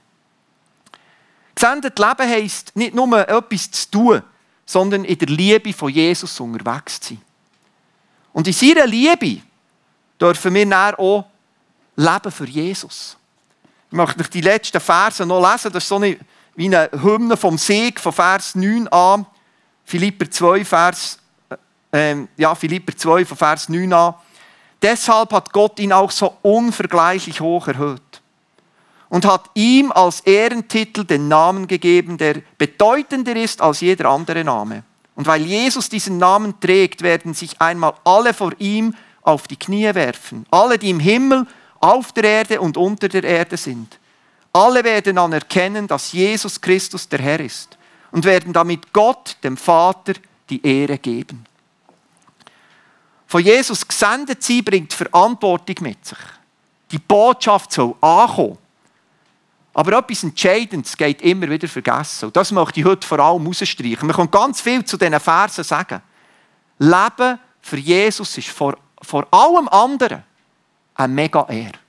Gesendet 1.53 1.99
Leben 1.99 2.29
heisst 2.29 2.73
nicht 2.73 2.95
nur 2.95 3.27
etwas 3.27 3.69
zu 3.69 3.91
tun, 3.91 4.23
sondern 4.65 5.03
in 5.03 5.17
der 5.17 5.27
Liebe 5.27 5.73
von 5.73 5.91
Jesus 5.91 6.39
unterwegs 6.39 7.01
zu 7.01 7.09
sein. 7.09 7.21
Und 8.31 8.47
in 8.47 8.53
seiner 8.53 8.87
Liebe 8.87 9.41
dürfen 10.19 10.53
wir 10.53 10.69
dann 10.69 10.95
auch 10.95 11.25
leben 11.97 12.31
für 12.31 12.47
Jesus. 12.47 13.17
Ich 13.91 13.97
möchte 13.97 14.21
euch 14.21 14.29
die 14.29 14.41
letzten 14.41 14.79
Verse 14.79 15.25
noch 15.25 15.51
lesen. 15.51 15.69
Das 15.73 15.83
ist 15.83 15.89
so 15.89 15.97
eine, 15.97 16.17
wie 16.55 16.73
eine 16.73 16.89
Hymne 16.93 17.35
vom 17.35 17.57
Sieg 17.57 17.99
von 17.99 18.13
Vers 18.13 18.55
9 18.55 18.87
an. 18.87 19.25
Philipper 19.85 20.29
2, 20.29 20.65
Vers, 20.65 21.19
äh, 21.91 22.15
ja, 22.37 22.55
Philipper 22.55 22.95
2 22.95 23.25
von 23.25 23.37
Vers 23.37 23.69
9 23.69 23.91
an. 23.93 24.15
Deshalb 24.81 25.31
hat 25.31 25.53
Gott 25.53 25.79
ihn 25.79 25.93
auch 25.93 26.11
so 26.11 26.37
unvergleichlich 26.41 27.39
hoch 27.39 27.67
erhöht 27.67 28.01
und 29.09 29.25
hat 29.25 29.49
ihm 29.53 29.91
als 29.91 30.21
Ehrentitel 30.21 31.05
den 31.05 31.27
Namen 31.27 31.67
gegeben, 31.67 32.17
der 32.17 32.41
bedeutender 32.57 33.35
ist 33.35 33.61
als 33.61 33.81
jeder 33.81 34.09
andere 34.09 34.43
Name. 34.43 34.83
Und 35.15 35.27
weil 35.27 35.43
Jesus 35.43 35.87
diesen 35.87 36.17
Namen 36.17 36.59
trägt, 36.59 37.01
werden 37.03 37.33
sich 37.33 37.61
einmal 37.61 37.93
alle 38.03 38.33
vor 38.33 38.51
ihm 38.57 38.95
auf 39.21 39.47
die 39.47 39.55
Knie 39.55 39.93
werfen. 39.93 40.45
Alle, 40.49 40.77
die 40.79 40.89
im 40.89 40.99
Himmel, 40.99 41.45
auf 41.79 42.11
der 42.13 42.23
Erde 42.23 42.59
und 42.59 42.75
unter 42.75 43.07
der 43.07 43.23
Erde 43.23 43.55
sind. 43.55 43.99
Alle 44.51 44.83
werden 44.83 45.17
anerkennen, 45.17 45.87
dass 45.87 46.11
Jesus 46.11 46.59
Christus 46.59 47.07
der 47.07 47.19
Herr 47.19 47.39
ist 47.39 47.77
und 48.13 48.25
werden 48.25 48.53
damit 48.53 48.93
Gott, 48.93 49.37
dem 49.43 49.57
Vater, 49.57 50.13
die 50.47 50.63
Ehre 50.63 50.99
geben. 50.99 51.45
Von 53.25 53.43
Jesus 53.43 53.87
gesendet 53.87 54.43
sein 54.43 54.63
bringt 54.63 54.93
Verantwortung 54.93 55.77
mit 55.79 56.05
sich. 56.05 56.17
Die 56.91 56.99
Botschaft 56.99 57.71
soll 57.71 57.95
ankommen. 57.99 58.59
Aber 59.73 59.97
etwas 59.97 60.23
Entscheidendes 60.23 60.95
geht 60.95 61.23
immer 61.23 61.49
wieder 61.49 61.67
vergessen. 61.67 62.25
Und 62.25 62.37
das 62.37 62.51
möchte 62.51 62.81
ich 62.81 62.85
heute 62.85 63.07
vor 63.07 63.17
allem 63.17 63.41
herausstreichen. 63.41 64.05
Man 64.05 64.15
kann 64.15 64.29
ganz 64.29 64.61
viel 64.61 64.85
zu 64.85 64.95
diesen 64.95 65.19
Versen 65.19 65.63
sagen. 65.63 65.99
Leben 66.77 67.39
für 67.61 67.77
Jesus 67.77 68.37
ist 68.37 68.49
vor, 68.49 68.77
vor 69.01 69.25
allem 69.31 69.67
anderen 69.69 70.21
eine 70.93 71.11
mega 71.11 71.47
Ehre. 71.49 71.79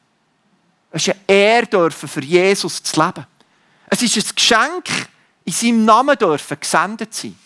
Es 0.90 1.06
ist 1.06 1.14
eine 1.14 1.36
Ehre, 1.36 1.66
dürfen 1.66 2.08
für 2.08 2.22
Jesus 2.22 2.82
zu 2.82 2.98
leben. 2.98 3.26
Es 3.88 4.00
ist 4.00 4.16
ein 4.16 4.34
Geschenk, 4.34 5.08
in 5.44 5.52
seinem 5.52 5.84
Namen 5.84 6.16
dürfen 6.16 6.58
gesendet 6.58 7.14
sein. 7.14 7.38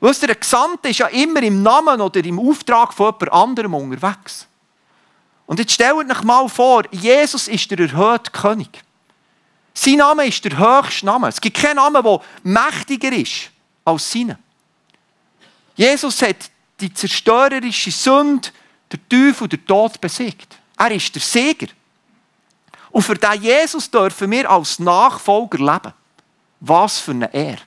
Wisst 0.00 0.22
ihr, 0.22 0.30
ein 0.30 0.38
Gesandter 0.38 0.88
ist 0.90 0.98
ja 0.98 1.06
immer 1.08 1.42
im 1.42 1.62
Namen 1.62 2.00
oder 2.00 2.24
im 2.24 2.38
Auftrag 2.38 2.92
von 2.92 3.06
jemand 3.06 3.32
anderem 3.32 3.74
unterwegs. 3.74 4.46
Und 5.46 5.58
jetzt 5.58 5.72
stellt 5.72 5.94
euch 5.94 6.22
mal 6.22 6.48
vor, 6.48 6.84
Jesus 6.92 7.48
ist 7.48 7.70
der 7.70 7.80
erhöhte 7.80 8.30
König. 8.30 8.84
Sein 9.74 9.96
Name 9.96 10.26
ist 10.26 10.44
der 10.44 10.58
höchste 10.58 11.06
Name. 11.06 11.28
Es 11.28 11.40
gibt 11.40 11.56
keinen 11.56 11.76
Namen, 11.76 12.02
der 12.02 12.20
mächtiger 12.42 13.12
ist 13.12 13.50
als 13.84 14.10
seine. 14.10 14.38
Jesus 15.74 16.20
hat 16.22 16.50
die 16.80 16.92
zerstörerische 16.92 17.90
Sünde, 17.90 18.50
der 18.92 19.08
Teufel 19.08 19.44
und 19.44 19.52
der 19.52 19.64
Tod 19.64 20.00
besiegt. 20.00 20.58
Er 20.76 20.90
ist 20.90 21.14
der 21.14 21.22
Sieger. 21.22 21.68
Und 22.90 23.02
für 23.02 23.14
diesen 23.14 23.42
Jesus 23.42 23.90
dürfen 23.90 24.30
wir 24.30 24.50
als 24.50 24.78
Nachfolger 24.78 25.58
leben. 25.58 25.94
Was 26.60 26.98
für 26.98 27.12
eine 27.12 27.32
Ehre. 27.32 27.62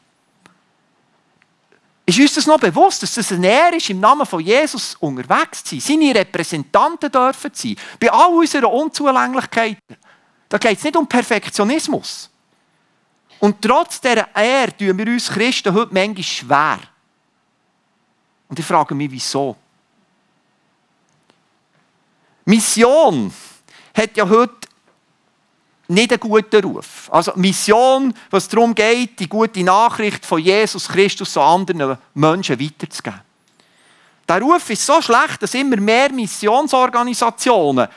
Ist 2.05 2.19
uns 2.19 2.33
das 2.33 2.47
noch 2.47 2.59
bewusst, 2.59 3.03
dass 3.03 3.15
es 3.15 3.31
eine 3.31 3.47
Ehre 3.47 3.75
ist, 3.77 3.89
im 3.89 3.99
Namen 3.99 4.25
von 4.25 4.41
Jesus 4.41 4.95
unterwegs 4.95 5.63
zu 5.63 5.79
sein? 5.79 5.99
Seine 5.99 6.15
Repräsentanten 6.15 7.11
dürfen 7.11 7.51
sein. 7.53 7.75
Bei 7.99 8.11
all 8.11 8.33
unserer 8.33 8.71
Unzulänglichkeit 8.71 9.77
da 10.51 10.57
geht 10.57 10.77
es 10.77 10.83
nicht 10.83 10.97
um 10.97 11.07
Perfektionismus. 11.07 12.29
Und 13.39 13.61
trotz 13.61 14.01
dieser 14.01 14.35
Ehre 14.35 14.75
tun 14.75 14.97
wir 14.97 15.07
uns 15.07 15.29
Christen 15.29 15.73
heute 15.73 15.93
manchmal 15.93 16.23
schwer. 16.23 16.79
Und 18.49 18.59
ich 18.59 18.65
frage 18.65 18.93
mich, 18.93 19.09
wieso? 19.09 19.55
Mission 22.43 23.33
hat 23.95 24.17
ja 24.17 24.27
heute 24.27 24.60
nicht 25.91 26.11
einen 26.11 26.19
guten 26.19 26.63
Ruf. 26.63 27.09
Also 27.11 27.33
Mission, 27.35 28.13
was 28.29 28.47
darum 28.47 28.73
geht, 28.73 29.19
die 29.19 29.27
gute 29.27 29.63
Nachricht 29.63 30.25
von 30.25 30.41
Jesus 30.41 30.87
Christus 30.87 31.37
an 31.37 31.61
anderen 31.61 31.97
Menschen 32.13 32.59
weiterzugeben. 32.59 33.21
Der 34.27 34.41
Ruf 34.41 34.69
ist 34.69 34.85
so 34.85 35.01
schlecht, 35.01 35.41
dass 35.41 35.53
immer 35.53 35.77
mehr 35.77 36.11
Missionsorganisationen 36.11 37.87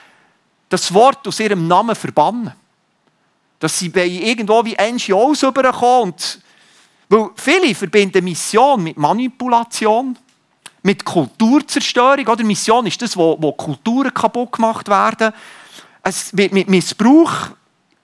das 0.69 0.93
Wort 0.93 1.27
aus 1.29 1.39
ihrem 1.39 1.69
Namen 1.69 1.95
verbannen. 1.95 2.53
Dass 3.61 3.79
sie 3.79 3.89
bei 3.89 4.07
irgendwo 4.07 4.65
wie 4.65 4.77
NGOs 4.77 5.45
rüberkommen. 5.45 6.15
Weil 7.09 7.31
viele 7.37 7.75
verbinden 7.75 8.25
Mission 8.25 8.83
mit 8.83 8.97
Manipulation, 8.97 10.19
mit 10.83 11.05
Kulturzerstörung. 11.05 12.27
Oder 12.27 12.43
Mission 12.43 12.87
ist 12.87 13.01
das, 13.01 13.17
wo, 13.17 13.37
wo 13.41 13.53
Kulturen 13.53 14.13
kaputt 14.13 14.53
gemacht 14.53 14.89
werden. 14.89 15.33
Es 16.03 16.37
wird 16.37 16.53
mit 16.53 16.69
Missbrauch 16.69 17.51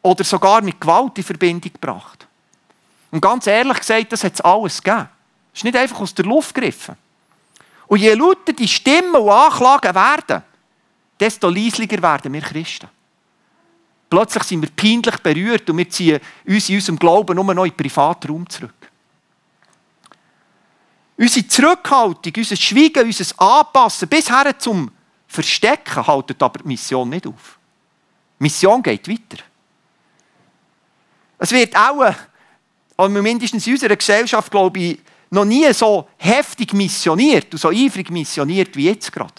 oder 0.03 0.25
sogar 0.25 0.63
mit 0.63 0.81
Gewalt 0.81 1.19
in 1.19 1.25
Verbindung 1.25 1.73
gebracht. 1.73 2.27
Und 3.11 3.21
ganz 3.21 3.47
ehrlich 3.47 3.79
gesagt, 3.79 4.13
das 4.13 4.25
hat 4.25 4.35
es 4.35 4.41
alles 4.41 4.83
gegeben. 4.83 5.09
Es 5.53 5.61
ist 5.61 5.65
nicht 5.65 5.77
einfach 5.77 6.01
aus 6.01 6.15
der 6.15 6.25
Luft 6.25 6.55
gegriffen. 6.55 6.97
Und 7.87 8.01
je 8.01 8.15
lauter 8.15 8.53
die 8.53 8.69
Stimmen 8.69 9.17
und 9.17 9.31
Anklagen 9.31 9.95
werden, 9.95 10.43
desto 11.19 11.49
leislicher 11.49 12.01
werden 12.01 12.33
wir 12.33 12.41
Christen. 12.41 12.89
Plötzlich 14.09 14.43
sind 14.45 14.63
wir 14.63 14.71
peinlich 14.71 15.17
berührt 15.19 15.69
und 15.71 15.79
wir 15.79 15.89
ziehen 15.89 16.21
uns 16.47 16.69
in 16.69 16.77
unserem 16.77 16.99
Glauben 16.99 17.37
nur 17.37 17.55
noch 17.55 17.65
in 17.65 17.71
den 17.71 17.77
Privatraum 17.77 18.49
zurück. 18.49 18.75
Unsere 21.17 21.47
Zurückhaltung, 21.47 22.33
unser 22.37 22.57
Schweigen, 22.57 23.07
unser 23.07 23.41
Anpassen 23.41 24.09
bis 24.09 24.31
her 24.31 24.59
zum 24.59 24.91
Verstecken 25.29 26.07
haltet 26.07 26.43
aber 26.43 26.61
die 26.61 26.69
Mission 26.69 27.09
nicht 27.09 27.27
auf. 27.27 27.59
Die 28.39 28.45
Mission 28.45 28.83
geht 28.83 29.07
weiter. 29.07 29.45
Es 31.43 31.53
wird 31.53 31.75
auch, 31.75 32.15
also 32.99 33.23
mindestens 33.23 33.67
in 33.67 33.73
unserer 33.73 33.97
Gesellschaft, 33.97 34.51
glaube 34.51 34.79
ich, 34.79 34.99
noch 35.31 35.47
nie 35.47 35.73
so 35.73 36.07
heftig 36.19 36.75
missioniert 36.75 37.51
und 37.53 37.59
so 37.59 37.71
eifrig 37.71 38.11
missioniert 38.11 38.77
wie 38.77 38.87
jetzt 38.87 39.11
gerade. 39.11 39.33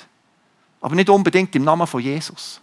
Aber 0.82 0.96
nicht 0.96 1.10
unbedingt 1.10 1.56
im 1.56 1.64
Namen 1.64 1.86
von 1.86 2.02
Jesus. 2.02 2.60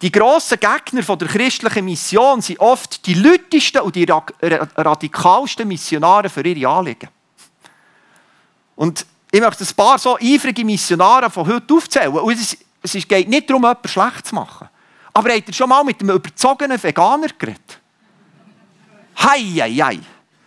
Die 0.00 0.12
grossen 0.12 0.58
Gegner 0.60 1.16
der 1.16 1.28
christlichen 1.28 1.84
Mission 1.84 2.40
sind 2.40 2.60
oft 2.60 3.04
die 3.04 3.14
lütesten 3.14 3.80
und 3.82 3.96
die 3.96 4.06
radikalsten 4.08 5.66
Missionare 5.66 6.28
für 6.28 6.44
ihre 6.44 6.70
Anliegen. 6.70 7.08
Und 8.76 9.06
ich 9.32 9.40
möchte 9.40 9.64
ein 9.64 9.74
paar 9.74 9.98
so 9.98 10.16
eifrige 10.18 10.64
Missionare 10.64 11.30
von 11.30 11.46
heute 11.46 11.74
aufzählen. 11.74 12.12
Und 12.12 12.38
es 12.82 13.08
geht 13.08 13.28
nicht 13.28 13.50
darum, 13.50 13.62
jemanden 13.62 13.88
schlecht 13.88 14.26
zu 14.26 14.34
machen. 14.34 14.68
Aber 15.12 15.32
habt 15.32 15.48
ihr 15.48 15.54
schon 15.54 15.68
mal 15.68 15.84
mit 15.84 16.00
einem 16.00 16.16
überzogenen 16.16 16.82
Veganer 16.82 17.28
geredet? 17.38 17.80
Hei, 19.18 19.40
hei, 19.40 19.72
hei. 19.72 19.98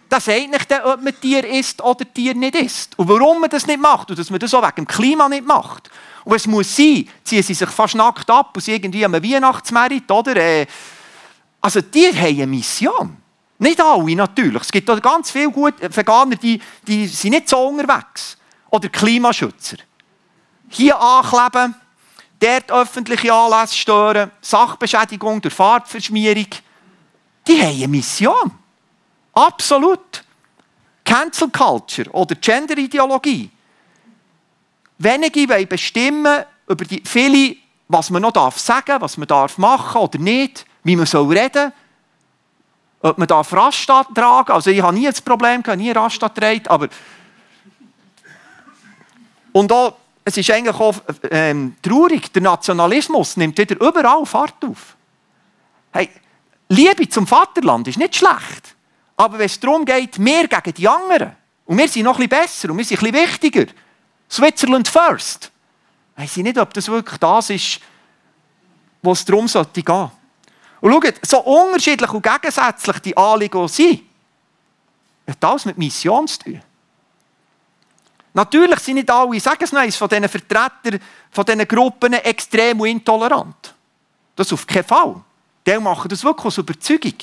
Das 0.10 0.26
sagt 0.26 0.50
nicht, 0.50 0.86
ob 0.86 1.02
man 1.02 1.20
Tier 1.20 1.46
isst 1.48 1.82
oder 1.82 2.06
Tier 2.12 2.36
nicht 2.36 2.56
isst. 2.56 2.98
Und 2.98 3.10
warum 3.10 3.42
man 3.42 3.50
das 3.50 3.68
nicht 3.68 3.80
macht 3.80 4.10
und 4.10 4.20
dass 4.20 4.30
man 4.30 4.40
das 4.40 4.54
auch 4.54 4.64
wegen 4.64 4.86
dem 4.86 4.88
Klima 4.88 5.28
nicht 5.30 5.46
macht. 5.46 5.90
Und 6.24 6.36
es 6.36 6.48
muss 6.48 6.76
sein, 6.76 7.08
ziehen 7.24 7.44
sie 7.44 7.54
sich 7.54 7.70
fast 7.70 7.96
nackt 7.96 8.30
ab 8.30 8.56
und 8.56 8.68
irgendwie 8.68 9.06
am 9.06 9.14
Weihnachtsmerit, 9.14 10.10
oder? 10.10 10.36
Äh, 10.36 10.66
also 11.62 11.82
die 11.82 12.08
haben 12.08 12.26
eine 12.26 12.48
Mission. 12.48 13.18
Nicht 13.58 13.82
alle 13.82 14.16
natürlich. 14.16 14.62
Es 14.62 14.72
gibt 14.72 14.90
auch 14.90 15.02
ganz 15.02 15.32
viele 15.32 15.50
gute 15.50 15.96
Veganer, 15.96 16.36
die, 16.36 16.60
die 16.86 17.08
sind 17.08 17.32
nicht 17.32 17.50
so 17.50 17.68
unterwegs. 17.68 18.38
Oder 18.70 18.90
Klimaschützer. 18.90 19.78
Hier 20.70 21.00
ankleben, 21.00 21.76
dort 22.46 22.72
öffentliche 22.72 23.34
Anlässe 23.34 23.76
stören, 23.76 24.32
Sachbeschädigung 24.42 25.42
durch 25.42 25.54
Fahrtverschmierung. 25.54 26.48
Die 27.48 27.62
haben 27.62 27.76
eine 27.76 27.88
Mission. 27.88 28.52
Absolut. 29.34 30.24
Cancel 31.04 31.50
Culture 31.50 32.10
oder 32.12 32.36
Gender-Ideologie. 32.36 33.50
Wenige 34.98 35.50
wollen 35.50 35.68
bestimmen 35.68 36.44
über 36.68 36.86
die 36.86 37.04
viele, 37.06 37.58
was 37.88 38.10
man 38.10 38.22
noch 38.22 38.32
darf 38.32 38.58
sagen, 38.58 39.00
was 39.00 39.18
man 39.18 39.28
darf 39.28 39.58
machen 39.58 40.02
oder 40.02 40.18
nicht, 40.18 40.66
wie 40.84 40.96
man 40.96 41.06
soll 41.06 41.38
reden, 41.38 41.72
ob 43.02 43.18
man 43.18 43.28
darf 43.28 43.54
Raststadt 43.54 44.08
tragen. 44.16 44.52
Also 44.52 44.72
ich 44.72 44.82
habe 44.82 44.96
nie 44.96 45.06
das 45.06 45.22
Problem 45.22 45.62
gehabt, 45.62 45.80
nie 45.80 45.92
Raststadt 45.92 46.36
tragen, 46.36 46.68
aber 46.68 46.88
und 49.52 49.72
auch, 49.72 49.96
es 50.28 50.38
ist 50.38 50.50
eigentlich 50.50 50.76
auch 50.76 50.96
ähm, 51.30 51.76
traurig, 51.84 52.34
der 52.34 52.42
Nationalismus 52.42 53.38
nimmt 53.38 53.58
wieder 53.58 53.80
überall 53.80 54.26
Fahrt 54.26 54.66
auf. 54.66 54.98
Hey, 55.92 56.10
Liebe 56.68 57.08
zum 57.08 57.28
Vaterland 57.28 57.88
ist 57.88 58.00
nicht 58.00 58.16
schlecht. 58.16 58.76
Aber 59.16 59.38
wenn 59.38 59.46
es 59.46 59.60
darum 59.60 59.86
geht, 59.86 60.18
wir 60.18 60.48
gegen 60.48 60.74
die 60.74 60.88
anderen, 60.88 61.36
und 61.66 61.78
wir 61.78 61.88
sind 61.88 62.04
noch 62.04 62.18
bisschen 62.18 62.30
besser 62.30 62.70
und 62.72 62.78
wir 62.80 62.86
sind 62.86 63.00
bisschen 63.00 63.16
wichtiger, 63.16 63.66
Switzerland 64.30 64.88
first, 64.88 65.52
weiß 66.18 66.38
ich 66.38 66.44
nicht, 66.44 66.58
ob 66.58 66.74
das 66.74 66.88
wirklich 66.88 67.20
das 67.20 67.50
ist, 67.52 67.80
wo 69.04 69.12
es 69.12 69.24
darum 69.24 69.48
sollte 69.48 69.84
gehen. 69.84 70.12
Und 70.82 70.92
schaut, 70.92 71.20
so 71.22 71.40
unterschiedlich 71.40 72.12
und 72.12 72.24
gegensätzlich 72.24 73.00
die 73.00 73.16
Anliegen 73.16 73.68
sind, 73.68 74.02
hat 75.28 75.44
alles 75.44 75.66
mit 75.66 75.78
Mission 75.78 76.28
zu 76.28 76.40
tun. 76.40 76.62
Natürlich 78.36 78.80
sind 78.80 78.96
nicht 78.96 79.10
alle, 79.10 79.40
sagen 79.40 79.64
es 79.64 79.72
noch 79.72 79.90
von 79.94 80.10
diesen 80.10 80.28
Vertretern, 80.28 81.00
von 81.32 81.46
diesen 81.46 81.66
Gruppen 81.66 82.14
extrem 82.16 82.82
und 82.82 82.90
intolerant. 82.90 83.74
Das 84.36 84.52
auf 84.52 84.68
keinen 84.68 84.84
Fall. 84.84 85.16
Die 85.66 85.80
machen 85.80 86.10
das 86.10 86.22
wirklich 86.22 86.46
aus 86.46 86.58
Überzeugung. 86.58 87.14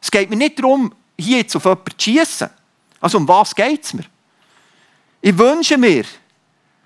Es 0.00 0.08
geht 0.08 0.30
mir 0.30 0.36
nicht 0.36 0.60
darum, 0.60 0.94
hier 1.18 1.38
jetzt 1.38 1.56
auf 1.56 1.64
jemanden 1.64 1.98
zu 1.98 2.04
schiessen. 2.10 2.50
Also 3.00 3.18
um 3.18 3.26
was 3.26 3.52
geht 3.52 3.84
es 3.84 3.94
mir? 3.94 4.04
Ich 5.20 5.36
wünsche 5.36 5.76
mir, 5.76 6.04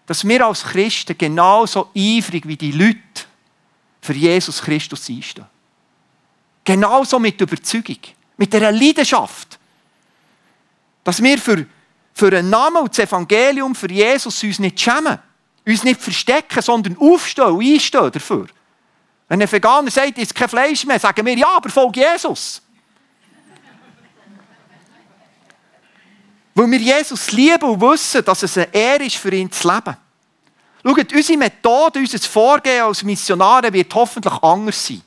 dass 0.07 0.27
wir 0.27 0.47
als 0.47 0.65
Christen 0.65 1.19
genauso 1.19 1.91
eifrig 1.95 2.49
wie 2.49 2.57
die 2.57 2.73
Leute 2.73 3.27
für 4.01 4.15
Jesus 4.15 4.63
Christus 4.63 5.11
einstehen. 5.11 5.47
Genauso 6.65 7.19
mit 7.19 7.39
Überzeugung, 7.39 7.99
mit 8.39 8.51
dieser 8.51 8.73
Leidenschaft. 8.73 9.59
Dass 11.05 11.23
wir 11.23 11.37
für, 11.37 11.67
für 12.15 12.29
einen 12.29 12.49
Namen 12.49 12.77
und 12.77 12.97
das 12.97 13.05
Evangelium 13.05 13.75
für 13.75 13.91
Jesus 13.91 14.43
uns 14.43 14.59
nicht 14.61 14.81
schämen, 14.81 15.19
uns 15.67 15.83
nicht 15.83 16.01
verstecken, 16.01 16.63
sondern 16.63 16.97
aufstehen 16.99 17.45
und 17.47 17.65
einstehen 17.65 18.13
dafür. 18.13 18.47
Wenn 19.29 19.43
ein 19.43 19.51
Veganer 19.51 19.91
sagt, 19.91 20.17
es 20.19 20.25
ist 20.25 20.35
kein 20.35 20.49
Fleisch 20.49 20.87
mehr, 20.87 21.01
sagen 21.01 21.27
wir, 21.27 21.37
ja, 21.37 21.57
aber 21.57 21.69
folge 21.71 22.01
Jesus. 22.01 22.63
Weil 26.55 26.71
wir 26.71 26.79
Jesus 26.79 27.33
lieben 27.33 27.69
und 27.69 27.81
wissen, 27.81 28.25
dass 28.25 28.45
es 28.45 28.57
eine 28.57 28.73
Ehre 28.73 29.05
ist, 29.05 29.17
für 29.17 29.35
ihn 29.35 29.51
zu 29.51 29.67
leben. 29.67 29.97
Schaut, 30.85 31.13
unsere 31.13 31.39
Methode, 31.39 31.99
unser 31.99 32.19
Vorgehen 32.19 32.85
als 32.85 33.03
Missionare 33.03 33.73
wird 33.73 33.93
hoffentlich 33.93 34.35
anders 34.41 34.87
sein. 34.87 35.03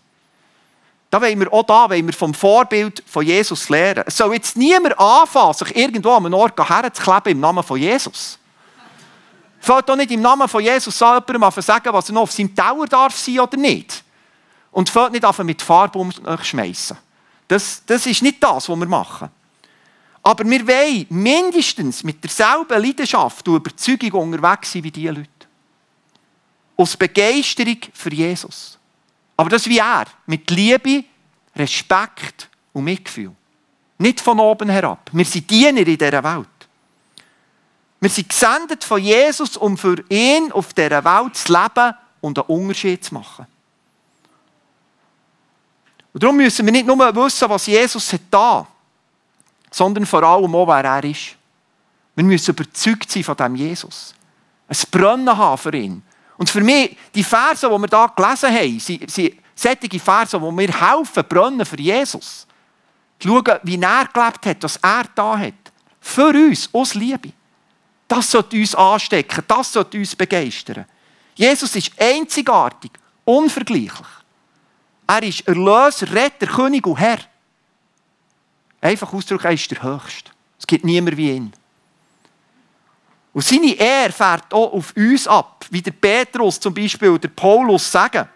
Da 1.10 1.22
wollen 1.22 1.40
wir 1.40 1.54
auch 1.54 1.64
da 1.64 1.90
wollen 1.90 2.06
wir 2.06 2.14
vom 2.14 2.34
Vorbild 2.34 3.02
von 3.06 3.26
Jesus 3.26 3.70
lernen. 3.70 4.04
Es 4.08 4.18
soll 4.18 4.34
jetzt 4.34 4.58
niemand 4.58 5.00
anfangen, 5.00 5.54
sich 5.54 5.76
irgendwo 5.76 6.12
an 6.12 6.26
einem 6.26 6.34
Ort 6.34 6.70
herzukleben 6.70 7.32
im 7.32 7.40
Namen 7.40 7.64
von 7.64 7.80
Jesus. 7.80 8.38
Fällt 9.60 9.88
doch 9.90 9.96
nicht 9.96 10.12
im 10.12 10.22
Namen 10.22 10.48
von 10.48 10.62
Jesus 10.62 11.02
an, 11.02 11.24
jemandem 11.28 11.44
an 11.44 11.62
sagen, 11.62 11.94
was 11.94 12.10
er 12.10 12.14
noch 12.14 12.22
auf 12.24 12.32
seinem 12.32 12.56
Tower 12.56 12.86
darf 12.86 13.16
sein 13.18 13.40
oder 13.40 13.58
nicht. 13.58 14.04
Und 14.72 14.90
fällt 14.90 15.14
nicht 15.14 15.24
an 15.24 15.46
mit 15.46 15.62
Farbe 15.62 15.98
umschmeißen. 15.98 16.98
Das, 17.48 17.82
das 17.86 18.06
ist 18.06 18.22
nicht 18.22 18.44
das, 18.44 18.68
was 18.68 18.78
wir 18.78 18.86
machen. 18.86 19.30
Aber 20.22 20.44
wir 20.44 20.68
wollen 20.68 21.06
mindestens 21.10 22.04
mit 22.04 22.22
derselben 22.22 22.82
Leidenschaft 22.82 23.48
und 23.48 23.56
Überzeugung 23.56 24.34
unterwegs 24.34 24.74
sein 24.74 24.84
wie 24.84 24.92
diese 24.92 25.12
Leute. 25.12 25.30
Aus 26.76 26.98
Begeisterung 26.98 27.78
für 27.94 28.14
Jesus. 28.14 28.77
Aber 29.38 29.50
das 29.50 29.68
wie 29.68 29.78
er, 29.78 30.06
mit 30.26 30.50
Liebe, 30.50 31.06
Respekt 31.56 32.50
und 32.74 32.84
Mitgefühl. 32.84 33.32
Nicht 34.00 34.20
von 34.20 34.40
oben 34.40 34.70
herab. 34.70 35.10
Wir 35.12 35.26
sind 35.26 35.50
Diener 35.50 35.80
in 35.80 35.98
dieser 35.98 36.24
Welt. 36.24 36.48
Wir 38.00 38.10
sind 38.10 38.30
gesendet 38.30 38.84
von 38.84 39.02
Jesus, 39.02 39.58
um 39.58 39.78
für 39.78 40.04
ihn 40.10 40.52
auf 40.52 40.74
dieser 40.74 41.04
Welt 41.04 41.36
zu 41.36 41.52
leben 41.52 41.96
und 42.22 42.38
einen 42.38 42.48
Unterschied 42.48 43.04
zu 43.04 43.14
machen. 43.14 43.48
Und 46.14 46.24
darum 46.24 46.38
müssen 46.38 46.66
wir 46.66 46.72
nicht 46.74 46.86
nur 46.86 46.98
wissen, 46.98 47.50
was 47.50 47.66
Jesus 47.68 48.12
hat 48.14 48.22
da 48.30 48.68
sondern 49.72 50.06
vor 50.06 50.24
allem 50.24 50.56
auch, 50.56 50.68
wer 50.68 50.84
er 50.84 51.04
ist. 51.04 51.36
Wir 52.16 52.24
müssen 52.24 52.52
überzeugt 52.52 53.12
sein 53.12 53.24
von 53.24 53.38
dem 53.38 53.56
Jesus. 53.56 54.14
Ein 54.68 54.78
Brennen 54.92 55.38
haben 55.38 55.58
für 55.58 55.76
ihn. 55.76 56.04
Und 56.38 56.50
für 56.50 56.62
mich, 56.62 56.96
die 57.14 57.24
Verse, 57.24 57.68
die 57.68 57.72
wir 57.72 57.88
hier 57.88 58.12
gelesen 58.16 58.54
haben, 58.54 58.80
sind, 58.80 59.12
sind 59.12 59.34
solche 59.56 60.00
Verse, 60.00 60.40
die 60.40 60.52
mir 60.52 60.72
helfen, 60.72 61.24
brennen 61.28 61.66
für 61.66 61.80
Jesus. 61.80 62.46
Zu 63.20 63.30
schauen, 63.30 63.60
wie 63.64 63.82
er 63.82 64.06
gelebt 64.14 64.46
hat, 64.46 64.64
was 64.64 64.78
er 64.78 65.06
da 65.16 65.38
hat. 65.38 65.54
Für 66.00 66.30
uns, 66.30 66.70
aus 66.72 66.94
Liebe. 66.94 67.34
Das 68.08 68.32
sollte 68.32 68.56
uns 68.56 68.76
anstecken, 68.76 69.44
das 69.48 69.74
sollte 69.74 69.98
uns 69.98 70.16
begeistern. 70.16 70.86
Jesus 71.36 71.76
ist 71.76 71.92
einzigartig, 72.00 72.92
unvergleichlich. 73.26 74.08
Er 75.08 75.24
ist 75.24 75.48
Erlöser, 75.48 76.12
Retter, 76.14 76.48
König 76.48 76.86
und 76.86 76.98
Herr. 76.98 77.20
Einfach 78.80 79.12
ausdrücken, 79.12 79.48
er 79.48 79.54
ist 79.54 79.70
der 79.72 79.82
Höchste. 79.82 80.32
Es 80.60 80.68
gibt 80.68 80.86
niemand 80.86 81.18
wie 81.18 81.32
ihn. 81.32 81.54
Und 83.38 83.44
seine 83.44 83.76
Ehre 83.76 84.12
fährt 84.12 84.52
auch 84.52 84.74
auf 84.74 84.96
uns 84.96 85.28
ab, 85.28 85.68
wie 85.70 85.84
der 85.84 85.92
Petrus 85.92 86.60
zum 86.60 86.74
Beispiel 86.74 87.10
oder 87.10 87.28
Paulus 87.28 87.92
sagen. 87.92 88.28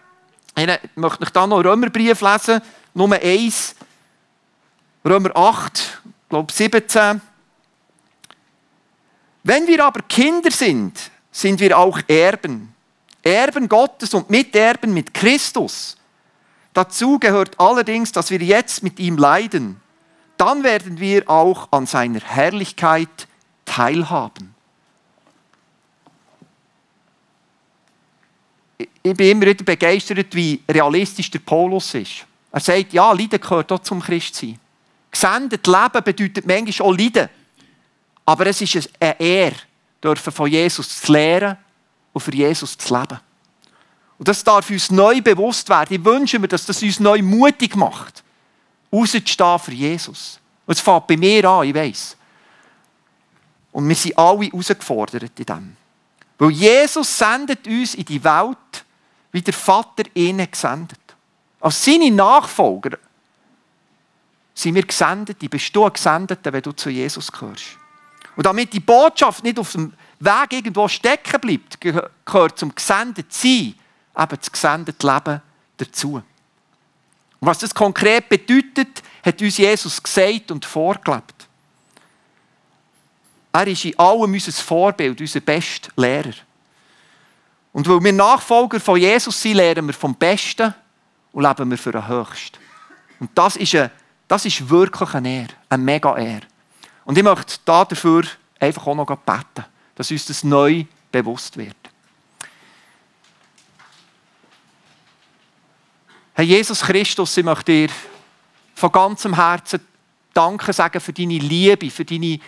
Ich 0.54 0.64
möchte 0.94 1.22
euch 1.24 1.30
da 1.30 1.44
noch 1.44 1.64
Römerbrief 1.64 2.20
lesen, 2.20 2.62
Nummer 2.94 3.16
1, 3.16 3.74
Römer 5.04 5.34
8, 5.34 6.02
glaube 6.28 6.52
17. 6.52 7.20
Wenn 9.42 9.66
wir 9.66 9.84
aber 9.84 10.02
Kinder 10.02 10.52
sind, 10.52 11.10
sind 11.32 11.58
wir 11.58 11.76
auch 11.76 11.98
Erben. 12.06 12.72
Erben 13.24 13.68
Gottes 13.68 14.14
und 14.14 14.30
Miterben 14.30 14.94
mit 14.94 15.12
Christus. 15.12 15.96
Dazu 16.72 17.18
gehört 17.18 17.58
allerdings, 17.58 18.12
dass 18.12 18.30
wir 18.30 18.38
jetzt 18.38 18.84
mit 18.84 19.00
ihm 19.00 19.18
leiden 19.18 19.82
dann 20.42 20.64
werden 20.64 20.98
wir 20.98 21.30
auch 21.30 21.68
an 21.70 21.86
seiner 21.86 22.18
Herrlichkeit 22.18 23.28
teilhaben. 23.64 24.51
Ich 29.02 29.16
bin 29.16 29.30
immer 29.30 29.46
wieder 29.46 29.64
begeistert, 29.64 30.34
wie 30.34 30.60
realistisch 30.68 31.30
der 31.30 31.40
Paulus 31.40 31.94
ist. 31.94 32.26
Er 32.50 32.60
sagt, 32.60 32.92
ja, 32.92 33.12
Leiden 33.12 33.40
gehört 33.40 33.72
auch 33.72 33.80
zum 33.80 34.00
Christsein. 34.00 34.58
Gesendet 35.10 35.66
Leben 35.66 36.04
bedeutet 36.04 36.46
manchmal 36.46 36.88
auch 36.88 36.96
Leiden. 36.96 37.28
Aber 38.24 38.46
es 38.46 38.60
ist 38.60 38.90
eine 39.00 39.20
Ehre, 39.20 39.56
dürfen 40.02 40.32
von 40.32 40.50
Jesus 40.50 41.00
zu 41.00 41.12
lehren 41.12 41.56
und 42.12 42.20
für 42.20 42.34
Jesus 42.34 42.76
zu 42.76 42.94
leben. 42.94 43.18
Und 44.18 44.28
das 44.28 44.44
darf 44.44 44.70
uns 44.70 44.90
neu 44.90 45.20
bewusst 45.20 45.68
werden. 45.68 45.94
Ich 45.94 46.04
wünsche 46.04 46.38
mir, 46.38 46.48
dass 46.48 46.66
das 46.66 46.82
uns 46.82 47.00
neu 47.00 47.22
mutig 47.22 47.74
macht 47.74 48.22
rauszustehen 48.92 49.58
für 49.58 49.72
Jesus. 49.72 50.38
Und 50.66 50.74
es 50.76 50.80
fängt 50.80 51.06
bei 51.06 51.16
mir 51.16 51.48
an, 51.48 51.66
ich 51.66 51.74
weiss. 51.74 52.16
Und 53.72 53.88
wir 53.88 53.96
sind 53.96 54.18
alle 54.18 54.44
herausgefordert 54.44 55.38
in 55.38 55.46
dem. 55.46 55.76
Weil 56.42 56.50
Jesus 56.50 57.18
sendet 57.18 57.68
uns 57.68 57.94
in 57.94 58.04
die 58.04 58.24
Welt, 58.24 58.84
wie 59.30 59.42
der 59.42 59.54
Vater 59.54 60.02
ihn 60.12 60.44
gesendet. 60.50 60.98
Als 61.60 61.84
seine 61.84 62.10
Nachfolger 62.10 62.98
sind 64.52 64.74
wir 64.74 64.82
gesendet, 64.82 65.40
die 65.40 65.48
bist 65.48 65.74
du 65.76 65.88
gesendet, 65.88 66.40
wenn 66.42 66.60
du 66.60 66.72
zu 66.72 66.90
Jesus 66.90 67.30
gehörst. 67.30 67.78
Und 68.34 68.44
damit 68.44 68.72
die 68.72 68.80
Botschaft 68.80 69.44
nicht 69.44 69.56
auf 69.56 69.70
dem 69.70 69.92
Weg 70.18 70.52
irgendwo 70.52 70.88
stecken 70.88 71.40
bleibt, 71.40 71.80
gehört 71.80 72.58
zum 72.58 72.74
gesendet 72.74 73.32
sein, 73.32 73.76
eben 74.18 74.36
das 74.36 74.50
gesendet 74.50 75.00
Leben 75.00 75.40
dazu. 75.76 76.14
Und 76.14 76.24
was 77.38 77.60
das 77.60 77.72
konkret 77.72 78.28
bedeutet, 78.28 79.00
hat 79.24 79.40
uns 79.40 79.58
Jesus 79.58 80.02
gesagt 80.02 80.50
und 80.50 80.64
vorgelebt. 80.64 81.31
Er 83.52 83.66
ist 83.66 83.84
in 83.84 83.98
allem 83.98 84.32
unser 84.32 84.52
Vorbild, 84.52 85.20
unser 85.20 85.40
bester 85.40 85.90
Lehrer. 85.96 86.32
Und 87.72 87.88
weil 87.88 88.02
wir 88.02 88.12
Nachfolger 88.12 88.80
von 88.80 88.98
Jesus 88.98 89.40
sind, 89.40 89.56
lernen 89.56 89.86
wir 89.86 89.94
vom 89.94 90.14
Besten 90.14 90.74
und 91.32 91.42
leben 91.42 91.70
wir 91.70 91.78
für 91.78 91.92
den 91.92 92.06
Höchsten. 92.06 92.58
Und 93.20 93.30
das 93.34 93.56
ist, 93.56 93.74
eine, 93.74 93.90
das 94.28 94.44
ist 94.44 94.68
wirklich 94.68 95.14
eine 95.14 95.28
Ehre, 95.28 95.54
eine 95.68 95.82
mega 95.82 96.16
Ehre. 96.16 96.42
Und 97.04 97.16
ich 97.16 97.24
möchte 97.24 97.56
dafür 97.64 98.24
einfach 98.58 98.86
auch 98.86 98.94
noch 98.94 99.06
beten, 99.06 99.64
dass 99.94 100.10
uns 100.10 100.26
das 100.26 100.44
neu 100.44 100.84
bewusst 101.10 101.56
wird. 101.56 101.76
Herr 106.34 106.44
Jesus 106.44 106.80
Christus, 106.80 107.36
ich 107.36 107.44
möchte 107.44 107.72
dir 107.72 107.88
von 108.74 108.90
ganzem 108.90 109.34
Herzen 109.34 109.80
Danke 110.34 110.72
sagen 110.72 110.98
für 110.98 111.12
deine 111.12 111.38
Liebe, 111.38 111.90
für 111.90 112.06
deine, 112.06 112.40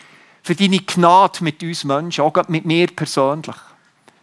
für 0.44 0.54
deine 0.54 0.78
Gnade 0.78 1.42
mit 1.42 1.62
uns 1.62 1.85
Menschen, 1.85 2.22
auch 2.22 2.48
mit 2.48 2.66
mir 2.66 2.87
persönlich. 2.88 3.57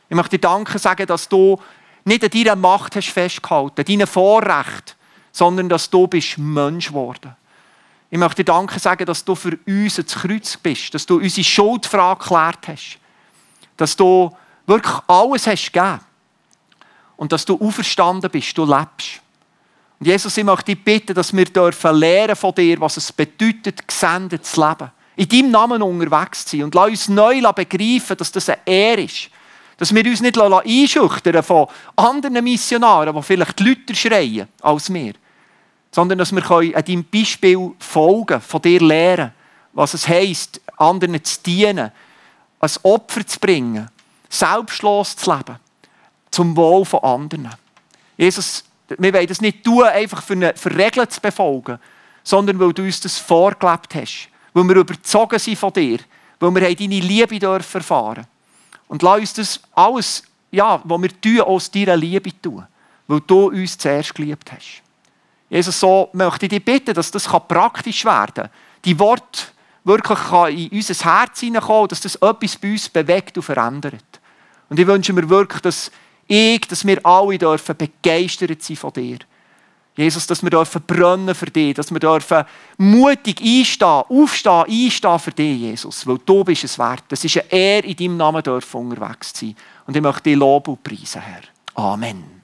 Ich 0.07 0.15
möchte 0.15 0.37
dir 0.37 0.47
Danke 0.47 0.77
sagen, 0.77 1.07
dass 1.07 1.27
du 1.27 1.59
nicht 2.05 2.23
an 2.23 2.29
deiner 2.29 2.55
Macht 2.55 2.95
hast 2.95 3.09
festgehalten, 3.09 3.83
deinen 3.83 4.05
Vorrecht, 4.05 4.95
sondern 5.31 5.67
dass 5.67 5.89
du 5.89 6.05
bist 6.05 6.37
Mensch 6.37 6.89
geworden. 6.89 7.35
Ich 8.11 8.19
möchte 8.19 8.43
dir 8.43 8.53
Danke 8.53 8.79
sagen, 8.79 9.05
dass 9.05 9.25
du 9.25 9.33
für 9.33 9.57
uns 9.65 9.97
ins 9.97 10.13
Kreuz 10.13 10.57
bist, 10.57 10.93
dass 10.93 11.07
du 11.07 11.17
unsere 11.17 11.43
Schuldfrage 11.43 12.19
geklärt 12.19 12.67
hast, 12.67 12.99
dass 13.77 13.95
du 13.95 14.31
wirklich 14.67 14.95
alles 15.07 15.47
hast 15.47 15.73
gegeben 15.73 16.01
und 17.17 17.31
dass 17.31 17.45
du 17.45 17.59
auferstanden 17.59 18.29
bist, 18.29 18.55
du 18.55 18.65
lebst. 18.65 19.21
Und 19.99 20.05
Jesus, 20.05 20.37
ich 20.37 20.43
möchte 20.43 20.75
dich 20.75 20.83
bitten, 20.83 21.15
dass 21.15 21.35
wir 21.35 21.45
dürfen 21.45 21.95
lernen 21.95 22.35
von 22.35 22.53
dir, 22.53 22.79
was 22.79 22.97
es 22.97 23.11
bedeutet, 23.11 23.87
gesendet 23.87 24.45
zu 24.45 24.61
leben. 24.61 24.91
In 25.21 25.27
deinem 25.29 25.51
Namen 25.51 25.83
unterwegs 25.83 26.45
zu 26.45 26.57
sein. 26.57 26.63
Und 26.63 26.73
lass 26.73 26.89
uns 26.89 27.09
neu 27.09 27.41
begreifen, 27.53 28.17
dass 28.17 28.31
das 28.31 28.49
eine 28.49 28.57
Ehre 28.65 29.03
ist. 29.03 29.29
Dass 29.77 29.93
wir 29.93 30.03
uns 30.03 30.19
nicht 30.21 30.39
einschüchtern 30.39 31.43
von 31.43 31.67
anderen 31.95 32.43
Missionaren, 32.43 33.15
die 33.15 33.21
vielleicht 33.21 33.59
lauter 33.59 33.93
schreien 33.93 34.47
als 34.63 34.91
wir. 34.91 35.13
Sondern 35.91 36.17
dass 36.17 36.31
wir 36.31 36.49
an 36.49 36.83
deinem 36.83 37.05
Beispiel 37.05 37.71
folgen, 37.77 38.41
von 38.41 38.63
dir 38.63 38.81
lernen, 38.81 39.31
was 39.73 39.93
es 39.93 40.07
heisst, 40.07 40.59
anderen 40.77 41.23
zu 41.23 41.39
dienen 41.45 41.91
ein 42.59 42.71
Opfer 42.81 43.25
zu 43.25 43.39
bringen, 43.39 43.89
selbstlos 44.27 45.15
zu 45.15 45.31
leben, 45.31 45.59
zum 46.31 46.55
Wohl 46.55 46.83
von 46.83 47.03
anderen. 47.03 47.49
Jesus, 48.17 48.63
wir 48.87 49.13
wollen 49.13 49.27
das 49.27 49.41
nicht 49.41 49.63
tun, 49.63 49.83
einfach 49.83 50.23
für 50.23 50.33
eine 50.33 50.53
für 50.55 50.75
Regeln 50.75 51.09
zu 51.11 51.21
befolgen, 51.21 51.77
sondern 52.23 52.59
weil 52.59 52.73
du 52.73 52.81
uns 52.81 53.01
das 53.01 53.19
vorgelebt 53.19 53.93
hast, 53.93 54.30
weil 54.53 54.67
wir 54.67 54.75
überzogen 54.77 55.39
sind 55.39 55.57
von 55.57 55.73
dir, 55.73 55.99
weil 56.39 56.55
wir 56.55 56.75
deine 56.75 56.99
Liebe 56.99 57.39
dürfen 57.39 57.77
erfahren. 57.77 58.25
Und 58.87 59.03
lass 59.03 59.19
uns 59.19 59.33
das 59.33 59.59
alles, 59.73 60.23
ja, 60.51 60.81
was 60.83 61.01
wir 61.01 61.21
tun, 61.21 61.41
aus 61.41 61.71
deiner 61.71 61.95
Liebe 61.95 62.31
tun, 62.41 62.65
weil 63.07 63.21
du 63.21 63.47
uns 63.47 63.77
zuerst 63.77 64.13
geliebt 64.13 64.51
hast. 64.51 64.81
Jesus, 65.49 65.79
so 65.79 66.09
möchte 66.13 66.45
ich 66.45 66.49
dich 66.49 66.63
bitten, 66.63 66.93
dass 66.93 67.11
das 67.11 67.25
praktisch 67.25 68.05
werden 68.05 68.33
kann. 68.35 68.49
Die 68.85 68.97
Worte 68.97 69.43
wirklich 69.83 70.19
in 70.71 70.77
unser 70.77 71.05
Herz 71.05 71.39
hineinkommen, 71.39 71.87
dass 71.89 72.01
das 72.01 72.15
etwas 72.15 72.57
bei 72.57 72.71
uns 72.71 72.89
bewegt 72.89 73.37
und 73.37 73.43
verändert. 73.43 74.03
Und 74.69 74.79
ich 74.79 74.87
wünsche 74.87 75.13
mir 75.13 75.27
wirklich, 75.27 75.61
dass 75.61 75.91
ich, 76.27 76.61
dass 76.61 76.85
wir 76.85 77.05
alle 77.05 77.37
dürfen 77.37 77.75
begeistert 77.75 78.61
sein 78.63 78.77
von 78.77 78.93
dir. 78.93 79.19
Jesus, 79.95 80.25
dass 80.25 80.41
wir 80.41 80.49
dürfen 80.49 80.81
brennen 80.87 81.35
für 81.35 81.47
dich, 81.47 81.73
dass 81.73 81.91
wir 81.91 81.99
dürfen 81.99 82.45
mutig 82.77 83.41
einstehen, 83.41 84.03
aufstehen, 84.07 84.65
einstehen 84.67 85.19
für 85.19 85.31
dich, 85.31 85.59
Jesus, 85.59 86.07
weil 86.07 86.17
du 86.25 86.43
bist 86.43 86.63
es 86.63 86.79
wert. 86.79 87.03
Das 87.09 87.23
ist 87.23 87.37
eine 87.37 87.51
Ehre, 87.51 87.87
in 87.87 87.95
deinem 87.95 88.17
Namen 88.17 88.41
dürfen 88.41 88.89
unterwegs 88.89 89.33
sein. 89.35 89.55
Und 89.85 89.95
ich 89.95 90.01
möchte 90.01 90.23
dich 90.23 90.37
loben 90.37 90.71
und 90.71 90.83
preisen, 90.83 91.21
Herr. 91.21 91.41
Amen. 91.75 92.40